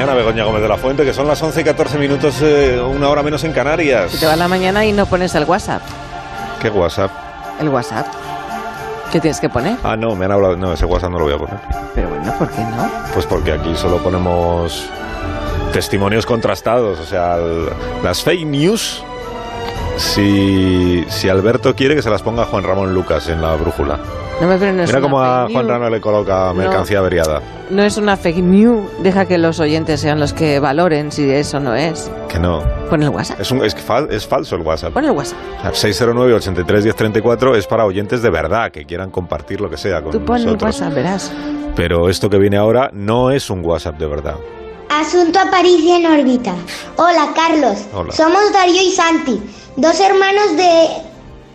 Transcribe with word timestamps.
mañana, 0.00 0.14
Begoña 0.14 0.44
Gómez 0.44 0.62
de 0.62 0.68
la 0.68 0.76
Fuente, 0.76 1.04
que 1.04 1.12
son 1.12 1.26
las 1.26 1.42
11 1.42 1.60
y 1.60 1.64
14 1.64 1.98
minutos, 1.98 2.36
eh, 2.42 2.80
una 2.80 3.08
hora 3.08 3.22
menos 3.22 3.42
en 3.44 3.52
Canarias. 3.52 4.12
Si 4.12 4.18
te 4.20 4.26
va 4.26 4.36
la 4.36 4.46
mañana 4.46 4.84
y 4.84 4.92
no 4.92 5.06
pones 5.06 5.34
el 5.34 5.44
WhatsApp. 5.44 5.82
¿Qué 6.62 6.70
WhatsApp? 6.70 7.10
El 7.60 7.68
WhatsApp. 7.68 8.06
¿Qué 9.10 9.20
tienes 9.20 9.40
que 9.40 9.48
poner? 9.48 9.76
Ah, 9.82 9.96
no, 9.96 10.14
me 10.14 10.26
han 10.26 10.32
hablado. 10.32 10.56
No, 10.56 10.72
ese 10.72 10.84
WhatsApp 10.84 11.10
no 11.10 11.18
lo 11.18 11.24
voy 11.24 11.34
a 11.34 11.38
poner. 11.38 11.56
Pero 11.94 12.08
bueno, 12.10 12.32
¿por 12.38 12.48
qué 12.50 12.60
no? 12.60 12.88
Pues 13.12 13.26
porque 13.26 13.52
aquí 13.52 13.74
solo 13.74 13.98
ponemos 13.98 14.84
testimonios 15.72 16.26
contrastados, 16.26 17.00
o 17.00 17.04
sea, 17.04 17.36
el- 17.36 17.68
las 18.04 18.22
fake 18.22 18.46
news. 18.46 19.02
Si, 19.96 21.04
si 21.08 21.28
Alberto 21.28 21.74
quiere 21.74 21.96
que 21.96 22.02
se 22.02 22.10
las 22.10 22.22
ponga 22.22 22.44
Juan 22.44 22.62
Ramón 22.62 22.94
Lucas 22.94 23.28
en 23.28 23.42
la 23.42 23.56
brújula. 23.56 23.98
No 24.40 24.46
me 24.46 24.56
pero 24.56 24.72
no 24.72 24.82
es 24.84 24.88
Mira 24.88 24.98
una 25.00 25.06
cómo 25.08 25.20
a 25.20 25.48
Juan. 25.50 25.68
Ramón 25.68 25.90
le 25.90 26.00
coloca 26.00 26.52
mercancía 26.54 27.00
averiada. 27.00 27.42
No 27.70 27.82
es 27.82 27.96
una 27.96 28.16
fake 28.16 28.38
news. 28.38 28.88
Deja 29.02 29.24
que 29.26 29.36
los 29.36 29.58
oyentes 29.58 30.00
sean 30.00 30.20
los 30.20 30.32
que 30.32 30.60
valoren 30.60 31.10
si 31.10 31.28
eso 31.28 31.58
no 31.58 31.74
es. 31.74 32.08
Que 32.28 32.38
no. 32.38 32.62
Pon 32.88 33.02
el 33.02 33.08
WhatsApp. 33.08 33.40
Es, 33.40 33.50
un, 33.50 33.64
es, 33.64 33.76
fal- 33.76 34.06
es 34.12 34.24
falso 34.26 34.54
el 34.54 34.62
WhatsApp. 34.62 34.92
Pon 34.92 35.04
el 35.04 35.10
WhatsApp. 35.10 35.38
609 35.72 36.34
83 36.34 36.84
1034 36.84 37.56
es 37.56 37.66
para 37.66 37.84
oyentes 37.84 38.22
de 38.22 38.30
verdad 38.30 38.70
que 38.70 38.84
quieran 38.84 39.10
compartir 39.10 39.60
lo 39.60 39.68
que 39.68 39.76
sea 39.76 40.02
con 40.02 40.12
Tú 40.12 40.24
pon 40.24 40.36
el. 40.40 40.56
WhatsApp, 40.56 40.94
verás. 40.94 41.32
Pero 41.74 42.08
esto 42.08 42.30
que 42.30 42.38
viene 42.38 42.56
ahora 42.58 42.90
no 42.92 43.32
es 43.32 43.50
un 43.50 43.64
WhatsApp 43.66 43.98
de 43.98 44.06
verdad. 44.06 44.34
Asunto 44.88 45.40
Aparicio 45.40 45.96
en 45.96 46.06
órbita. 46.06 46.54
Hola, 46.96 47.28
Carlos. 47.34 47.86
Hola. 47.92 48.12
Somos 48.12 48.52
Darío 48.52 48.80
y 48.82 48.92
Santi, 48.92 49.42
dos 49.76 49.98
hermanos 50.00 50.56
de 50.56 50.86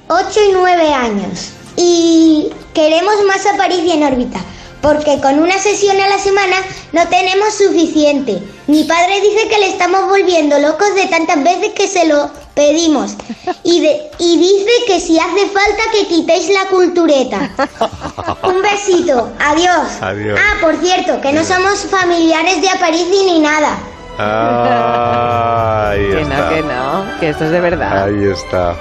8 0.09 0.39
y 0.49 0.53
9 0.53 0.93
años. 0.93 1.53
Y 1.75 2.49
queremos 2.73 3.13
más 3.27 3.45
Aparicio 3.45 3.93
en 3.93 4.03
órbita, 4.03 4.39
porque 4.81 5.19
con 5.21 5.39
una 5.39 5.57
sesión 5.57 5.99
a 5.99 6.07
la 6.07 6.17
semana 6.19 6.55
no 6.91 7.07
tenemos 7.07 7.53
suficiente. 7.53 8.41
Mi 8.67 8.83
padre 8.83 9.21
dice 9.21 9.47
que 9.49 9.59
le 9.59 9.69
estamos 9.69 10.07
volviendo 10.09 10.57
locos 10.59 10.93
de 10.95 11.07
tantas 11.07 11.43
veces 11.43 11.69
que 11.73 11.87
se 11.87 12.05
lo 12.07 12.29
pedimos. 12.53 13.15
Y, 13.63 13.79
de- 13.81 14.11
y 14.19 14.37
dice 14.37 14.71
que 14.87 14.99
si 14.99 15.19
hace 15.19 15.47
falta 15.47 15.83
que 15.91 16.07
quitéis 16.07 16.49
la 16.49 16.65
cultureta. 16.69 17.49
Un 18.43 18.61
besito. 18.61 19.31
Adiós. 19.39 19.87
Adiós. 20.01 20.39
Ah, 20.41 20.57
por 20.61 20.75
cierto, 20.77 21.19
que 21.21 21.31
no 21.33 21.43
somos 21.43 21.79
familiares 21.89 22.61
de 22.61 22.69
Aparici 22.69 23.25
ni 23.25 23.39
nada. 23.39 23.77
Ah, 24.19 25.89
ahí 25.91 26.07
Que 26.11 26.21
está. 26.21 26.37
no, 26.37 26.49
que 26.49 26.61
no. 26.61 27.19
Que 27.19 27.29
esto 27.29 27.45
es 27.45 27.51
de 27.51 27.59
verdad. 27.61 28.03
Ahí 28.03 28.23
está. 28.25 28.75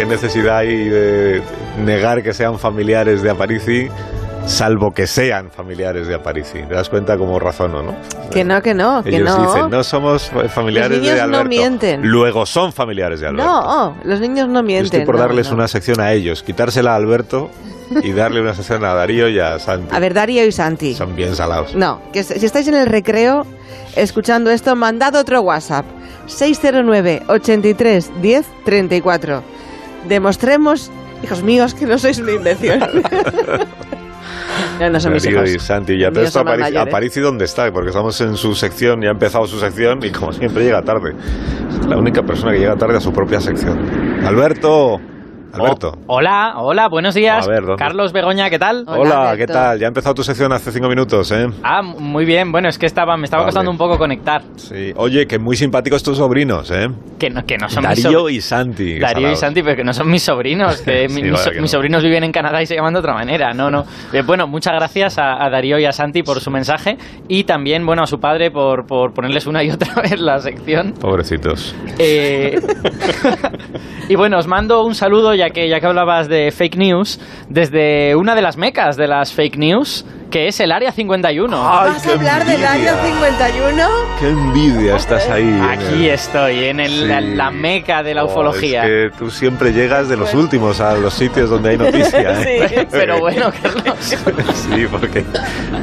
¿Qué 0.00 0.06
necesidad 0.06 0.56
hay 0.56 0.88
de 0.88 1.42
negar 1.84 2.22
que 2.22 2.32
sean 2.32 2.58
familiares 2.58 3.20
de 3.20 3.28
Aparici, 3.28 3.86
salvo 4.46 4.92
que 4.92 5.06
sean 5.06 5.50
familiares 5.50 6.06
de 6.06 6.14
Aparici? 6.14 6.62
¿Te 6.62 6.74
das 6.74 6.88
cuenta 6.88 7.18
cómo 7.18 7.38
razono, 7.38 7.82
no? 7.82 7.94
Que 8.30 8.42
no, 8.42 8.62
que 8.62 8.72
no, 8.72 9.02
que 9.02 9.10
Ellos 9.10 9.28
no. 9.36 9.46
dicen, 9.46 9.68
no 9.68 9.84
somos 9.84 10.30
familiares 10.54 10.92
Los 10.92 11.00
niños 11.02 11.16
de 11.16 11.20
no 11.20 11.24
Alberto. 11.36 11.48
mienten. 11.50 12.00
Luego 12.08 12.46
son 12.46 12.72
familiares 12.72 13.20
de 13.20 13.26
Alberto. 13.26 13.44
No, 13.46 13.96
los 14.04 14.20
niños 14.20 14.48
no 14.48 14.60
Yo 14.60 14.62
mienten. 14.62 14.84
estoy 14.86 15.04
por 15.04 15.16
no, 15.16 15.20
darles 15.20 15.48
no. 15.50 15.56
una 15.56 15.68
sección 15.68 16.00
a 16.00 16.12
ellos, 16.14 16.42
quitársela 16.42 16.92
a 16.92 16.96
Alberto 16.96 17.50
y 18.02 18.12
darle 18.12 18.40
una 18.40 18.54
sección 18.54 18.82
a 18.86 18.94
Darío 18.94 19.28
y 19.28 19.38
a 19.38 19.58
Santi. 19.58 19.94
A 19.94 19.98
ver, 19.98 20.14
Darío 20.14 20.46
y 20.46 20.52
Santi. 20.52 20.94
Son 20.94 21.14
bien 21.14 21.36
salados. 21.36 21.74
No, 21.74 22.00
que 22.10 22.24
si 22.24 22.46
estáis 22.46 22.66
en 22.68 22.74
el 22.76 22.86
recreo 22.86 23.44
escuchando 23.96 24.50
esto, 24.50 24.74
mandad 24.76 25.14
otro 25.14 25.42
WhatsApp. 25.42 25.84
609 26.24 27.24
83 27.28 28.10
10 28.22 28.46
34. 28.64 29.42
Demostremos, 30.08 30.90
hijos 31.22 31.42
míos, 31.42 31.74
que 31.74 31.86
no 31.86 31.98
sois 31.98 32.18
una 32.18 32.32
invención. 32.32 32.80
no, 34.80 34.90
no 34.90 35.00
son 35.00 35.12
mis 35.12 35.26
hijos. 35.26 35.50
y 35.50 35.58
Santi. 35.58 35.98
Ya, 35.98 36.10
pero 36.10 36.26
esto 36.26 36.40
Aparici, 36.40 36.70
mayores. 36.70 36.88
Aparici, 36.88 37.20
¿dónde 37.20 37.44
está? 37.44 37.70
Porque 37.72 37.90
estamos 37.90 38.20
en 38.20 38.36
su 38.36 38.54
sección, 38.54 39.02
ya 39.02 39.08
ha 39.08 39.12
empezado 39.12 39.46
su 39.46 39.58
sección 39.58 40.00
y 40.02 40.10
como 40.10 40.32
siempre 40.32 40.64
llega 40.64 40.82
tarde. 40.82 41.14
Es 41.80 41.86
la 41.86 41.96
única 41.96 42.22
persona 42.22 42.52
que 42.52 42.58
llega 42.58 42.76
tarde 42.76 42.96
a 42.96 43.00
su 43.00 43.12
propia 43.12 43.40
sección. 43.40 43.78
Alberto. 44.24 45.00
Alberto. 45.52 45.92
Oh, 46.06 46.16
hola, 46.16 46.54
hola, 46.56 46.88
buenos 46.88 47.14
días. 47.14 47.46
A 47.46 47.50
ver. 47.50 47.64
Carlos 47.76 48.12
Begoña, 48.12 48.48
¿qué 48.50 48.58
tal? 48.58 48.84
Hola, 48.86 49.00
Hola, 49.00 49.36
¿qué 49.36 49.46
tal? 49.46 49.78
Ya 49.78 49.86
ha 49.86 49.88
empezado 49.88 50.14
tu 50.14 50.22
sección 50.22 50.52
hace 50.52 50.70
cinco 50.70 50.88
minutos, 50.88 51.30
¿eh? 51.32 51.46
Ah, 51.62 51.82
muy 51.82 52.24
bien. 52.24 52.52
Bueno, 52.52 52.68
es 52.68 52.78
que 52.78 52.86
estaba, 52.86 53.16
me 53.16 53.24
estaba 53.24 53.42
Vale. 53.42 53.48
costando 53.48 53.70
un 53.70 53.76
poco 53.78 53.98
conectar. 53.98 54.42
Sí. 54.56 54.92
Oye, 54.96 55.26
que 55.26 55.38
muy 55.38 55.56
simpáticos 55.56 56.02
tus 56.02 56.18
sobrinos, 56.18 56.70
¿eh? 56.70 56.88
Que 57.18 57.30
no, 57.30 57.44
que 57.44 57.58
no 57.58 57.68
son 57.68 57.82
mis 57.88 58.02
Darío 58.02 58.20
sobrinos. 58.20 58.32
y 58.32 58.40
Santi. 58.40 58.98
Darío 58.98 59.32
y. 59.32 59.36
Santi, 59.36 59.62
pero 59.62 59.76
que 59.76 59.84
no 59.84 59.92
son 59.92 60.08
mis 60.10 60.22
sobrinos, 60.22 60.80
que 60.82 61.08
Sí, 61.08 61.14
mi- 61.14 61.22
mis, 61.22 61.32
vaya 61.32 61.44
so- 61.44 61.50
que 61.50 61.60
mis 61.60 61.72
no. 61.72 61.78
sobrinos 61.78 62.02
viven 62.02 62.24
en 62.24 62.32
Canadá 62.32 62.62
y 62.62 62.66
se 62.66 62.74
llaman 62.76 62.92
de 62.94 63.00
otra 63.00 63.14
manera. 63.14 63.52
No, 63.52 63.70
no. 63.70 63.84
Eh, 64.12 64.22
bueno, 64.22 64.46
muchas 64.48 64.74
gracias 64.74 65.18
a, 65.18 65.44
a 65.44 65.50
Darío 65.50 65.78
y 65.78 65.84
a 65.84 65.92
Santi 65.92 66.22
por 66.24 66.40
su 66.40 66.50
mensaje 66.50 66.96
y 67.28 67.44
también, 67.44 67.86
bueno, 67.86 68.02
a 68.02 68.06
su 68.06 68.18
padre 68.18 68.50
por, 68.50 68.86
por 68.86 69.12
ponerles 69.14 69.46
una 69.46 69.62
y 69.62 69.70
otra 69.70 69.94
vez 70.02 70.18
la 70.20 70.38
sección. 70.40 70.92
Pobrecitos. 71.00 71.74
Eh, 71.98 72.58
y 74.08 74.16
bueno, 74.16 74.38
os 74.38 74.46
mando 74.48 74.84
un 74.84 74.94
saludo 74.94 75.34
ya 75.40 75.50
que, 75.50 75.68
ya 75.68 75.80
que 75.80 75.86
hablabas 75.86 76.28
de 76.28 76.50
fake 76.50 76.76
news 76.76 77.18
desde 77.48 78.14
una 78.14 78.34
de 78.34 78.42
las 78.42 78.58
mecas 78.58 78.98
de 78.98 79.08
las 79.08 79.32
fake 79.32 79.56
news, 79.56 80.04
que 80.30 80.48
es 80.48 80.60
el 80.60 80.72
Área 80.72 80.92
51. 80.92 81.56
Ay, 81.56 81.90
¿Vas 81.90 82.06
a 82.06 82.12
hablar 82.12 82.44
del 82.44 82.62
envidia. 82.62 82.72
año 82.72 82.92
51? 83.04 83.88
Qué 84.20 84.28
envidia 84.28 84.96
estás 84.96 85.28
ahí. 85.28 85.60
Aquí 85.68 86.04
el- 86.06 86.10
estoy, 86.10 86.64
en 86.64 86.80
el- 86.80 86.90
Sí. 86.90 87.04
la, 87.06 87.20
la 87.20 87.50
meca 87.50 88.02
de 88.02 88.14
la 88.14 88.24
Oh, 88.24 88.26
ufología. 88.26 88.84
es 88.84 89.10
que 89.12 89.18
tú 89.18 89.30
siempre 89.30 89.72
llegas 89.72 90.08
de 90.08 90.16
los 90.16 90.32
últimos 90.34 90.80
a 90.80 90.94
los 90.96 91.14
sitios 91.14 91.50
donde 91.50 91.70
hay 91.70 91.78
noticia. 91.78 92.40
¿eh? 92.42 92.66
Sí. 92.68 92.86
Pero 92.90 93.18
bueno, 93.18 93.50
Carlos. 93.62 93.96
Sí, 94.00 94.86
porque 94.90 95.24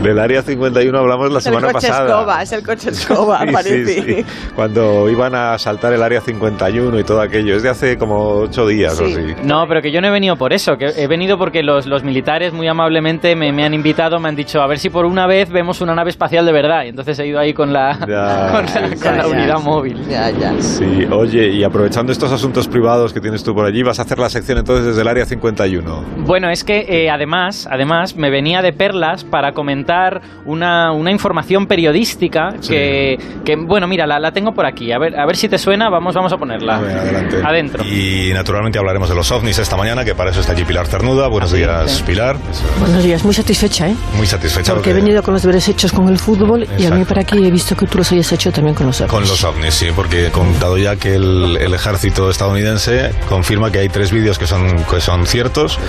del 0.02 0.19
área 0.19 0.41
51 0.41 0.97
hablamos 0.97 1.31
la 1.31 1.41
semana 1.41 1.68
el 1.68 1.74
coche 1.74 1.88
pasada. 1.90 2.08
escoba, 2.09 2.41
es 2.41 2.52
el 2.52 2.64
coche 2.66 2.90
escoba, 2.90 3.40
Sí, 3.46 3.52
parece. 3.52 3.85
sí, 3.85 4.02
sí. 4.02 4.25
Cuando 4.56 5.09
iban 5.09 5.35
a 5.35 5.58
saltar 5.58 5.94
el 5.94 6.02
área 6.03 6.22
51 6.22 7.00
y 7.00 7.03
todo 7.03 7.22
aquello. 7.22 7.56
Es 7.56 7.64
de 7.64 7.69
hace 7.69 7.97
como 7.97 8.29
ocho 8.41 8.66
días 8.68 9.00
o 9.00 9.06
Sí. 9.06 9.14
así. 9.14 9.35
No, 9.44 9.68
pero 9.68 9.81
que 9.81 9.91
yo 9.91 10.00
no 10.02 10.08
he 10.08 10.12
venido 10.12 10.35
por 10.38 10.53
eso, 10.53 10.78
que 10.78 10.85
he 10.96 11.08
venido 11.08 11.38
porque 11.38 11.64
los, 11.64 11.85
los 11.85 12.03
militares 12.03 12.53
muy 12.53 12.68
amablemente 12.68 13.35
me, 13.35 13.52
me 13.52 13.66
han 13.66 13.74
invitado, 13.74 14.19
me 14.19 14.29
han 14.29 14.35
dicho 14.38 14.62
a 14.62 14.68
ver 14.68 14.80
si 14.80 14.90
por 14.90 15.06
una 15.06 15.28
vez 15.28 15.50
vemos 15.50 15.81
una 15.81 15.94
nave 15.94 16.12
espacial 16.12 16.46
de 16.46 16.52
verdad. 16.53 16.86
Y 16.86 16.90
entonces 16.90 17.20
he 17.20 17.28
ido 17.28 17.40
ahí 17.40 17.53
con 17.53 17.74
la, 17.74 17.98
Ya, 18.08 18.52
con 18.53 18.66
la, 18.66 18.72
sí, 18.72 18.96
con 18.96 19.12
sí, 19.12 19.18
la 19.18 19.24
sí. 19.25 19.30
unidad 19.31 19.59
móvil. 19.59 19.98
Ya, 20.09 20.30
ya. 20.30 20.53
Sí, 20.62 21.06
oye, 21.12 21.50
y 21.50 21.64
aprovechando 21.66 22.12
estos 22.14 22.31
asuntos 22.31 22.68
privados 22.70 23.12
que 23.12 23.20
tienes 23.20 23.44
tú 23.44 23.53
por 23.53 23.66
allí, 23.66 23.84
vas 23.84 24.00
a 24.00 24.03
hacer 24.03 24.18
la 24.20 24.30
sección 24.30 24.58
entonces 24.59 24.86
desde 24.86 25.02
el 25.02 25.08
área 25.09 25.26
51. 25.26 26.06
Bueno, 26.20 26.50
es 26.50 26.64
que 26.64 26.86
eh, 26.88 27.09
además, 27.09 27.68
además 27.70 28.16
me 28.16 28.30
venía 28.30 28.62
de 28.62 28.72
perlas 28.72 29.24
para 29.26 29.52
comentar 29.52 30.22
una, 30.46 30.92
una 30.94 31.12
información 31.12 31.66
periodística 31.68 32.52
Sí. 32.59 32.70
que, 32.74 33.18
que, 33.44 33.56
bueno, 33.56 33.88
mira, 33.88 34.06
la, 34.08 34.20
la 34.20 34.31
tengo 34.31 34.53
por 34.53 34.66
aquí. 34.66 34.92
A 34.92 35.00
ver, 35.00 35.20
a 35.20 35.26
ver 35.26 35.36
si 35.36 35.50
te 35.50 35.58
suena, 35.58 35.90
vamos, 35.90 36.14
vamos 36.16 36.31
a 36.31 36.38
ponerla. 36.38 36.78
A 36.78 36.81
ver, 36.81 36.97
adelante. 36.97 37.38
Adentro. 37.44 37.84
Y 37.84 38.31
naturalmente 38.34 38.78
hablaremos 38.78 39.09
de 39.09 39.16
los 39.16 39.31
ovnis 39.31 39.58
esta 39.58 39.76
mañana, 39.76 40.06
que 40.06 40.14
para 40.16 40.30
eso 40.30 40.42
está 40.42 40.52
allí 40.53 40.64
Pilar 40.64 40.86
Cernuda. 40.86 41.28
Buenos 41.28 41.52
Así 41.52 41.58
días. 41.62 42.03
Pilar. 42.03 42.36
Buenos 42.80 43.03
días, 43.03 43.24
muy 43.24 43.34
satisfecha, 43.34 43.88
¿eh? 43.90 43.96
Muy 44.16 44.27
satisfecha 44.28 44.74
Porque 44.74 44.92
he 44.92 44.94
venido 44.94 45.24
con 45.24 45.34
los 45.34 45.42
deberes 45.44 45.68
hechos 45.68 45.92
con 45.92 46.08
el 46.10 46.20
fútbol 46.20 46.64
y 46.64 46.86
a 46.86 46.92
mí 46.92 47.02
Exacto. 47.02 47.06
para 47.08 47.22
aquí 47.22 47.46
he 47.46 47.52
visto 47.52 47.76
que 47.76 47.86
tú 47.88 47.98
los 48.00 48.12
hayas 48.12 48.32
hecho 48.32 48.52
también 48.52 48.76
con 48.76 48.88
los 48.88 49.00
ovnis. 49.02 49.12
Con 49.12 49.22
los 49.28 49.44
ovnis, 49.44 49.74
sí, 49.74 49.88
porque 49.96 50.28
he 50.28 50.32
contado 50.32 50.78
ya 50.78 50.96
que 50.96 51.16
el, 51.16 51.58
el 51.60 51.74
ejército 51.74 52.30
estadounidense 52.30 53.12
confirma 53.28 53.72
que 53.72 53.80
hay 53.80 53.90
tres 53.90 54.12
vídeos 54.12 54.38
que 54.38 54.48
son, 54.48 54.84
que 54.86 55.02
son 55.02 55.26
ciertos, 55.26 55.80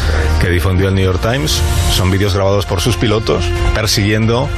que 0.41 0.49
difundió 0.49 0.89
el 0.89 0.95
New 0.95 1.05
York 1.05 1.21
Times. 1.21 1.61
Son 1.93 2.11
vídeos 2.11 2.35
grabados 2.35 2.67
por 2.67 2.81
sus 2.81 2.97
pilotos 2.97 3.45
persiguiendo 3.75 4.49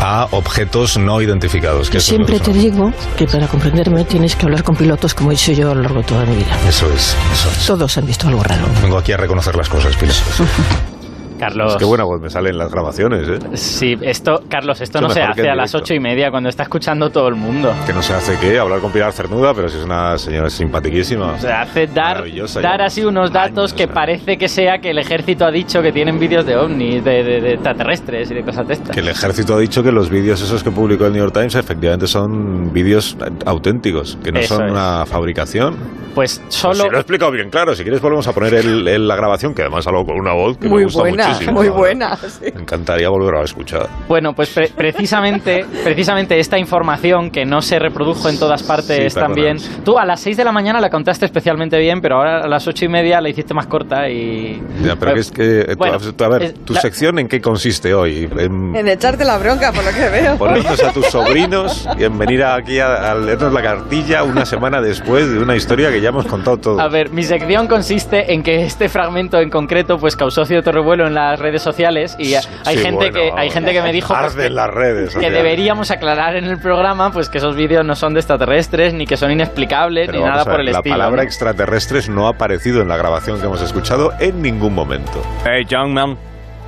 a 0.00 0.28
objetos 0.32 0.96
no 0.98 1.20
identificados. 1.20 1.90
que 1.90 2.00
siempre 2.00 2.40
te 2.40 2.52
digo 2.52 2.92
que 3.16 3.26
para 3.26 3.46
comprenderme 3.48 4.04
tienes 4.04 4.36
que 4.36 4.44
hablar 4.46 4.62
con 4.62 4.76
pilotos 4.76 5.14
como 5.14 5.30
he 5.30 5.34
hecho 5.34 5.52
yo 5.52 5.70
a 5.70 5.74
lo 5.74 5.82
largo 5.82 5.98
de 6.00 6.04
toda 6.04 6.24
mi 6.26 6.36
vida. 6.36 6.58
Eso 6.68 6.86
es, 6.92 7.14
eso 7.32 7.50
es. 7.50 7.66
Todos 7.66 7.96
han 7.98 8.06
visto 8.06 8.28
algo 8.28 8.42
raro. 8.42 8.64
Vengo 8.82 8.98
aquí 8.98 9.12
a 9.12 9.16
reconocer 9.16 9.56
las 9.56 9.68
cosas, 9.68 9.94
Pilar. 9.96 10.14
Carlos. 11.38 11.76
Qué 11.76 11.84
buena 11.84 12.04
voz 12.04 12.20
me 12.20 12.30
salen 12.30 12.56
las 12.58 12.70
grabaciones, 12.70 13.28
¿eh? 13.28 13.38
Sí, 13.56 13.94
esto, 14.02 14.42
Carlos, 14.48 14.80
esto 14.80 14.98
Mucho 14.98 15.08
no 15.08 15.14
se 15.14 15.20
que 15.20 15.26
hace 15.26 15.50
a 15.50 15.54
las 15.54 15.74
ocho 15.74 15.94
y 15.94 16.00
media 16.00 16.30
cuando 16.30 16.48
está 16.48 16.62
escuchando 16.64 17.10
todo 17.10 17.28
el 17.28 17.34
mundo. 17.36 17.72
Que 17.86 17.92
no 17.92 18.02
se 18.02 18.14
hace 18.14 18.38
qué, 18.40 18.58
hablar 18.58 18.80
con 18.80 18.92
Pilar 18.92 19.12
Cernuda, 19.12 19.54
pero 19.54 19.68
si 19.68 19.78
es 19.78 19.84
una 19.84 20.16
señora 20.18 20.48
simpatiquísima. 20.50 21.32
O 21.32 21.38
sea, 21.38 21.62
hace 21.62 21.86
dar, 21.86 22.24
dar 22.62 22.82
así 22.82 23.04
unos 23.04 23.32
datos 23.32 23.72
Años, 23.72 23.74
que 23.74 23.82
¿eh? 23.84 23.88
parece 23.88 24.36
que 24.36 24.48
sea 24.48 24.78
que 24.78 24.90
el 24.90 24.98
ejército 24.98 25.44
ha 25.44 25.50
dicho 25.50 25.80
que 25.82 25.92
tienen 25.92 26.18
vídeos 26.18 26.44
de 26.46 26.56
ovnis, 26.56 27.04
de, 27.04 27.22
de- 27.22 27.40
de 27.40 27.52
extraterrestres 27.54 28.30
y 28.30 28.34
de 28.34 28.42
cosas 28.42 28.66
de 28.66 28.74
estas. 28.74 28.90
Que 28.94 29.00
el 29.00 29.08
ejército 29.08 29.54
ha 29.54 29.58
dicho 29.58 29.82
que 29.82 29.92
los 29.92 30.08
vídeos 30.10 30.40
esos 30.40 30.62
que 30.62 30.70
publicó 30.70 31.06
el 31.06 31.12
New 31.12 31.22
York 31.22 31.34
Times 31.34 31.54
efectivamente 31.54 32.06
son 32.06 32.72
vídeos 32.72 33.16
auténticos, 33.44 34.18
que 34.22 34.32
no 34.32 34.40
Eso 34.40 34.56
son 34.56 34.66
es. 34.66 34.72
una 34.72 35.04
fabricación. 35.06 35.76
Pues 36.14 36.40
Pues 36.40 36.54
solo... 36.54 36.74
si 36.84 36.88
lo 36.88 36.96
he 36.96 37.00
explicado 37.00 37.30
bien 37.30 37.50
claro, 37.50 37.74
si 37.74 37.82
quieres 37.82 38.00
volvemos 38.00 38.26
a 38.26 38.32
poner 38.32 38.54
el- 38.54 38.88
el- 38.88 39.06
la 39.06 39.16
grabación, 39.16 39.52
que 39.54 39.62
además 39.62 39.86
habló 39.86 40.04
con 40.04 40.18
una 40.18 40.32
voz 40.32 40.56
que 40.56 40.66
Muy 40.68 40.78
me 40.78 40.84
gusta 40.84 41.00
buena, 41.00 41.25
buena, 41.28 41.38
sí, 41.38 41.50
muy 41.50 41.68
buena. 41.68 42.16
sí. 42.16 42.52
Me 42.54 42.62
encantaría 42.62 43.08
volverlo 43.08 43.40
a 43.40 43.44
escuchar. 43.44 43.88
Bueno, 44.08 44.32
pues 44.34 44.50
pre- 44.50 44.68
precisamente, 44.68 45.64
precisamente 45.84 46.38
esta 46.38 46.58
información 46.58 47.30
que 47.30 47.44
no 47.44 47.60
se 47.62 47.78
reprodujo 47.78 48.28
en 48.28 48.38
todas 48.38 48.62
partes 48.62 49.12
Sí, 49.12 49.18
también. 49.18 49.58
perdona. 49.58 49.84
Tú 49.84 49.98
a 49.98 50.04
las 50.04 50.20
6 50.20 50.36
de 50.36 50.44
la 50.44 50.52
mañana 50.52 50.80
la 50.80 50.90
contaste 50.90 51.26
especialmente 51.26 51.78
bien, 51.78 52.00
pero 52.00 52.16
ahora 52.16 52.40
a 52.42 52.48
las 52.48 52.66
ocho 52.66 52.84
y 52.84 52.88
media 52.88 53.20
la 53.20 53.28
hiciste 53.28 53.54
más 53.54 53.66
corta 53.66 54.08
y. 54.08 54.60
Ya, 54.82 54.96
pero 54.96 55.14
que 55.14 55.20
es 55.20 55.30
que, 55.30 55.60
eh, 55.60 55.64
tú- 55.68 55.76
Bueno, 55.78 55.96
a 55.96 56.28
ver, 56.28 56.52
¿tu 56.52 56.72
la- 56.74 56.80
sección 56.80 57.18
en 57.18 57.28
qué 57.28 57.40
consiste 57.40 57.94
hoy? 57.94 58.28
En 58.38 58.74
En 58.76 58.88
echarte 58.88 59.24
la 59.24 59.38
bronca, 59.38 59.72
por 59.72 59.84
lo 59.84 59.90
que 59.90 60.08
veo. 60.08 60.36
ponernos 60.36 60.82
a 60.82 60.92
tus 60.92 61.06
sobrinos 61.06 61.88
y 61.98 62.04
en 62.04 62.18
venir 62.18 62.42
aquí 62.44 62.78
a, 62.80 63.12
a 63.12 63.14
leernos 63.14 63.52
la 63.52 63.62
cartilla 63.62 64.22
una 64.22 64.44
semana 64.46 64.80
después 64.80 65.30
de 65.30 65.38
una 65.38 65.56
historia 65.56 65.90
que 65.90 66.00
ya 66.00 66.08
hemos 66.10 66.26
contado 66.26 66.56
todo. 66.58 66.80
A 66.80 66.88
ver, 66.88 67.10
mi 67.10 67.22
sección 67.22 67.66
consiste 67.66 68.32
en 68.32 68.42
que 68.42 68.64
este 68.64 68.88
fragmento 68.88 69.38
en 69.38 69.50
concreto 69.50 69.98
pues 69.98 70.16
causó 70.16 70.44
cierto 70.44 70.72
revuelo 70.72 71.06
en 71.06 71.14
las 71.16 71.38
redes 71.40 71.62
sociales 71.62 72.14
y 72.18 72.34
hay 72.34 72.42
Sí, 72.76 72.76
gente 72.78 73.10
bueno, 73.10 73.12
que 73.12 73.32
hay 73.36 73.50
gente 73.50 73.72
que 73.72 73.82
me 73.82 73.92
dijo 73.92 74.14
pues, 74.18 74.34
que, 74.34 74.50
las 74.50 74.68
redes 74.70 75.14
que 75.16 75.30
deberíamos 75.30 75.90
aclarar 75.90 76.36
en 76.36 76.44
el 76.44 76.58
programa 76.58 77.10
pues 77.10 77.28
que 77.28 77.38
esos 77.38 77.56
vídeos 77.56 77.84
no 77.84 77.94
son 77.96 78.14
de 78.14 78.20
extraterrestres 78.20 78.94
ni 78.94 79.06
que 79.06 79.16
son 79.16 79.30
inexplicables 79.32 80.06
Pero 80.06 80.18
ni 80.18 80.24
nada 80.24 80.44
ver, 80.44 80.52
por 80.52 80.60
el 80.60 80.66
la 80.66 80.72
estilo. 80.78 80.94
palabra 80.94 81.16
¿no? 81.16 81.22
extraterrestres 81.22 82.08
no 82.08 82.26
ha 82.26 82.30
aparecido 82.30 82.80
en 82.82 82.88
la 82.88 82.96
grabación 82.96 83.40
que 83.40 83.46
hemos 83.46 83.62
escuchado 83.62 84.12
en 84.20 84.40
ningún 84.42 84.74
momento. 84.74 85.22
Hey, 85.44 85.64
young 85.68 85.92
man, 85.92 86.16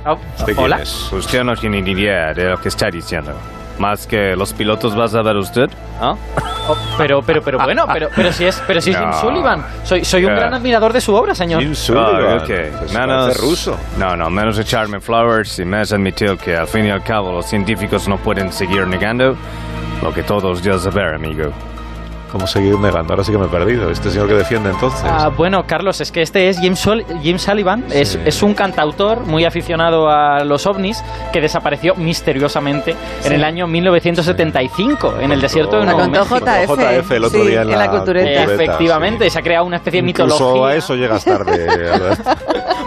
Oh, 0.05 0.13
¿Usted 0.37 0.53
quién 0.53 0.59
Hola. 0.59 0.79
es? 0.81 1.11
usted 1.11 1.43
no 1.43 1.55
tiene 1.55 1.81
ni 1.81 1.91
idea 1.91 2.33
de 2.33 2.45
lo 2.49 2.57
que 2.57 2.69
está 2.69 2.89
diciendo. 2.89 3.33
Más 3.79 4.05
que 4.05 4.35
los 4.35 4.53
pilotos 4.53 4.95
vas 4.95 5.15
a 5.15 5.21
ver 5.21 5.37
usted, 5.37 5.69
¿ah? 6.01 6.15
Oh, 6.67 6.75
pero 6.97 7.21
pero 7.23 7.41
pero 7.41 7.57
bueno, 7.59 7.85
pero 7.91 8.09
pero 8.15 8.31
si 8.31 8.45
es 8.45 8.61
pero 8.67 8.81
si 8.81 8.91
es 8.91 8.97
Jim 8.97 9.09
No. 9.09 9.21
Sullivan. 9.21 9.65
Soy 9.83 10.05
soy 10.05 10.25
un 10.25 10.35
gran 10.35 10.53
admirador 10.53 10.91
de 10.93 11.01
su 11.01 11.15
obra, 11.15 11.33
señor. 11.33 11.61
Jim 11.61 11.73
Sullivan. 11.73 12.39
Ah, 12.39 12.43
ok. 12.43 12.77
Pues 12.79 12.93
Menos 12.93 13.37
ruso. 13.39 13.77
No, 13.97 14.15
no, 14.15 14.29
menos 14.29 14.59
echarme 14.59 14.99
flowers 14.99 15.57
y 15.59 15.65
más 15.65 15.91
admitir 15.93 16.37
que 16.37 16.55
al 16.57 16.67
fin 16.67 16.85
y 16.85 16.89
al 16.91 17.01
cabo 17.03 17.31
los 17.31 17.45
científicos 17.47 18.07
no 18.07 18.17
pueden 18.17 18.51
seguir 18.51 18.85
negando 18.85 19.35
lo 20.03 20.13
que 20.13 20.23
todos 20.23 20.61
ya 20.61 20.77
saber, 20.77 21.15
amigo. 21.15 21.51
¿Cómo 22.31 22.45
seguir 22.47 22.77
negando? 22.77 23.13
Ahora 23.13 23.23
sí 23.23 23.31
que 23.31 23.37
me 23.37 23.45
he 23.45 23.49
perdido. 23.49 23.89
Este 23.89 24.11
señor 24.11 24.27
que 24.27 24.35
defiende 24.35 24.69
entonces. 24.69 25.01
Ah, 25.03 25.29
bueno, 25.35 25.63
Carlos, 25.65 25.99
es 25.99 26.11
que 26.11 26.21
este 26.21 26.47
es 26.49 26.59
Jim, 26.59 26.73
Sul- 26.75 27.03
Jim 27.21 27.39
Sullivan, 27.39 27.85
es, 27.91 28.09
Sí. 28.09 28.19
es 28.25 28.43
un 28.43 28.53
cantautor 28.53 29.21
muy 29.25 29.45
aficionado 29.45 30.09
a 30.09 30.43
los 30.43 30.65
ovnis 30.67 31.03
que 31.33 31.41
desapareció 31.41 31.95
misteriosamente 31.95 32.95
en 33.25 33.33
el 33.33 33.43
año 33.43 33.65
1975 33.67 35.15
en 35.21 35.31
el 35.31 35.41
desierto 35.41 35.79
de 35.79 35.85
La 35.85 35.93
Nuevo 35.93 36.09
México. 36.09 36.37
JF, 36.39 36.69
JF 36.79 37.11
el 37.11 37.23
otro 37.23 37.41
sí, 37.41 37.47
día 37.47 37.61
en 37.61 37.69
la 37.71 37.89
cultureta. 37.89 38.27
cultureta. 38.29 38.53
Efectivamente, 38.53 39.23
sí. 39.25 39.29
se 39.31 39.39
ha 39.39 39.41
creado 39.41 39.65
una 39.65 39.77
especie 39.77 40.01
de 40.01 40.09
Incluso 40.09 40.35
mitología. 40.35 40.67
a 40.67 40.75
eso 40.75 40.95
llegas 40.95 41.23
tarde. 41.25 41.67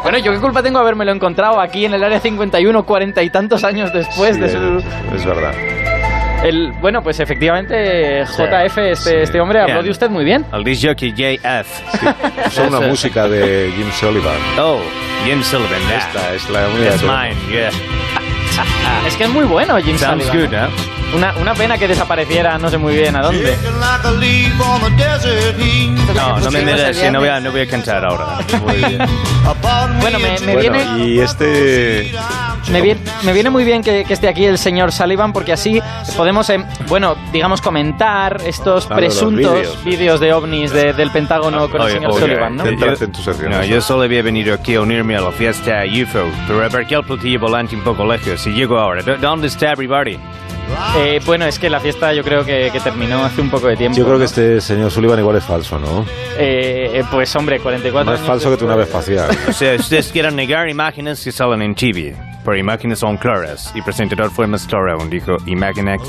Bueno, 0.02 0.18
yo 0.18 0.32
qué 0.32 0.40
culpa 0.40 0.62
tengo 0.64 0.78
de 0.80 0.82
habérmelo 0.82 1.12
encontrado 1.12 1.60
aquí 1.60 1.84
en 1.84 1.94
el 1.94 2.02
área 2.02 2.18
51, 2.18 2.82
cuarenta 2.84 3.22
y 3.22 3.30
tantos 3.30 3.62
años 3.62 3.92
después 3.92 4.34
Sí, 4.34 4.40
de 4.40 4.48
su... 4.50 4.78
es, 4.78 4.84
es 5.14 5.24
verdad. 5.24 5.52
El, 6.42 6.72
bueno, 6.80 7.02
pues 7.02 7.20
efectivamente, 7.20 8.26
Sí, 8.26 8.32
JF, 8.42 8.78
este, 8.78 8.96
sí. 8.96 9.10
este 9.22 9.40
hombre 9.40 9.60
habló 9.60 9.74
Bien. 9.74 9.84
de 9.84 9.90
usted 9.92 10.10
muy 10.10 10.24
bien. 10.24 10.44
El 10.52 10.64
disc 10.64 10.84
jockey 10.86 11.12
JF. 11.12 11.68
Son 12.50 12.66
una 12.68 12.78
Eso. 12.78 12.88
música 12.88 13.28
de 13.28 13.72
Jim 13.76 13.90
Sullivan. 13.92 14.34
Oh, 14.58 14.80
Jim 15.24 15.40
Sullivan, 15.42 15.80
yeah. 15.88 15.98
Esta 15.98 16.34
es 16.34 16.50
la 16.50 16.68
única. 16.68 16.96
Que- 16.98 17.06
mine, 17.06 17.52
yeah. 17.52 17.70
Es 19.06 19.16
que 19.16 19.24
es 19.24 19.30
muy 19.30 19.44
bueno 19.44 19.76
Jim 19.78 19.96
Sounds 19.96 20.24
Sullivan. 20.26 20.68
good, 20.70 20.74
huh? 21.12 21.16
Una, 21.16 21.34
una 21.36 21.54
pena 21.54 21.76
que 21.78 21.86
desapareciera, 21.88 22.56
no 22.58 22.68
sé 22.70 22.78
muy 22.78 22.94
bien 22.96 23.14
a 23.16 23.22
dónde. 23.22 23.54
No, 26.14 26.38
no 26.40 26.50
me 26.50 26.94
sí, 26.94 27.10
no 27.10 27.20
voy, 27.20 27.28
a, 27.28 27.40
no 27.40 27.50
voy 27.52 27.60
a 27.60 27.66
cantar 27.68 28.04
ahora. 28.04 28.38
Muy 28.64 28.76
bien. 28.76 28.98
Bueno, 30.00 30.18
me, 30.18 30.38
me 30.40 30.52
Bueno, 30.54 30.58
viene, 30.72 31.04
y 31.06 31.20
este. 31.20 32.12
Me, 32.70 32.80
viene, 32.80 33.00
me 33.24 33.32
viene 33.32 33.50
muy 33.50 33.64
bien 33.64 33.82
que, 33.82 34.04
que 34.04 34.12
esté 34.14 34.28
aquí 34.28 34.44
el 34.44 34.58
señor 34.58 34.92
Sullivan 34.92 35.32
porque 35.32 35.52
así 35.52 35.80
podemos, 36.16 36.48
eh, 36.50 36.62
bueno, 36.88 37.16
digamos, 37.32 37.60
comentar 37.60 38.40
estos 38.46 38.86
Claro, 38.86 39.00
presuntos 39.00 39.84
vídeos. 39.84 40.20
de 40.20 40.32
ovnis 40.32 40.72
de- 40.72 40.92
del 40.92 41.10
Pentágono 41.10 41.68
con 41.68 41.80
el 41.80 41.86
Oye, 41.86 41.94
señor 41.94 42.10
oye, 42.12 42.20
Sullivan, 42.20 42.56
¿no? 42.56 42.64
Céntrate 42.64 43.04
en 43.04 43.12
tu 43.12 43.22
sección. 43.22 43.50
No, 43.50 43.64
yo 43.64 43.80
solo 43.80 44.02
había 44.02 44.22
venido 44.22 44.54
aquí 44.54 44.74
a 44.74 44.80
unirme 44.80 45.16
a 45.16 45.20
la 45.20 45.32
fiesta 45.32 45.82
UFO, 45.86 46.24
pero 46.46 46.68
porque 46.70 46.94
el 46.94 47.04
platillo 47.04 47.40
volante 47.40 47.74
un 47.76 47.82
poco 47.82 48.04
lejos 48.06 48.46
y 48.46 48.50
llego 48.50 48.78
ahora. 48.78 49.02
¿Dó- 49.02 49.16
¿Dónde 49.18 49.48
está 49.48 49.72
everybody? 49.72 50.18
Eh, 50.96 51.20
bueno, 51.26 51.44
es 51.44 51.58
que 51.58 51.68
la 51.68 51.80
fiesta 51.80 52.14
yo 52.14 52.22
creo 52.22 52.44
que, 52.46 52.70
que 52.72 52.80
terminó 52.80 53.22
hace 53.24 53.40
un 53.42 53.50
poco 53.50 53.66
de 53.66 53.76
tiempo. 53.76 53.98
Yo 53.98 54.04
creo 54.04 54.14
que 54.16 54.20
¿no? 54.20 54.24
este 54.24 54.60
señor 54.60 54.90
Sullivan 54.90 55.18
igual 55.18 55.36
es 55.36 55.44
falso, 55.44 55.78
¿no? 55.78 56.06
Eh, 56.38 56.90
eh, 56.94 57.04
pues 57.10 57.34
hombre, 57.36 57.58
44 57.60 58.10
Más 58.10 58.18
años 58.20 58.26
falso 58.26 58.50
que 58.50 58.56
tu 58.56 58.66
nave 58.66 58.84
espacial. 58.84 59.28
O 59.48 59.52
sea, 59.52 59.74
ustedes 59.74 60.10
quieren 60.12 60.34
negar 60.36 60.68
imágenes 60.68 61.22
que 61.22 61.30
salen 61.32 61.60
en 61.62 61.74
TV, 61.74 62.14
pero 62.52 62.60
imágenes 62.60 62.98
son 62.98 63.16
claras. 63.16 63.72
Y 63.74 63.78
el 63.78 63.84
presentador 63.84 64.30
fue 64.30 64.46
más 64.46 64.66
claro 64.66 64.92
aún, 64.92 65.08
dijo 65.08 65.38
imágenes 65.46 66.02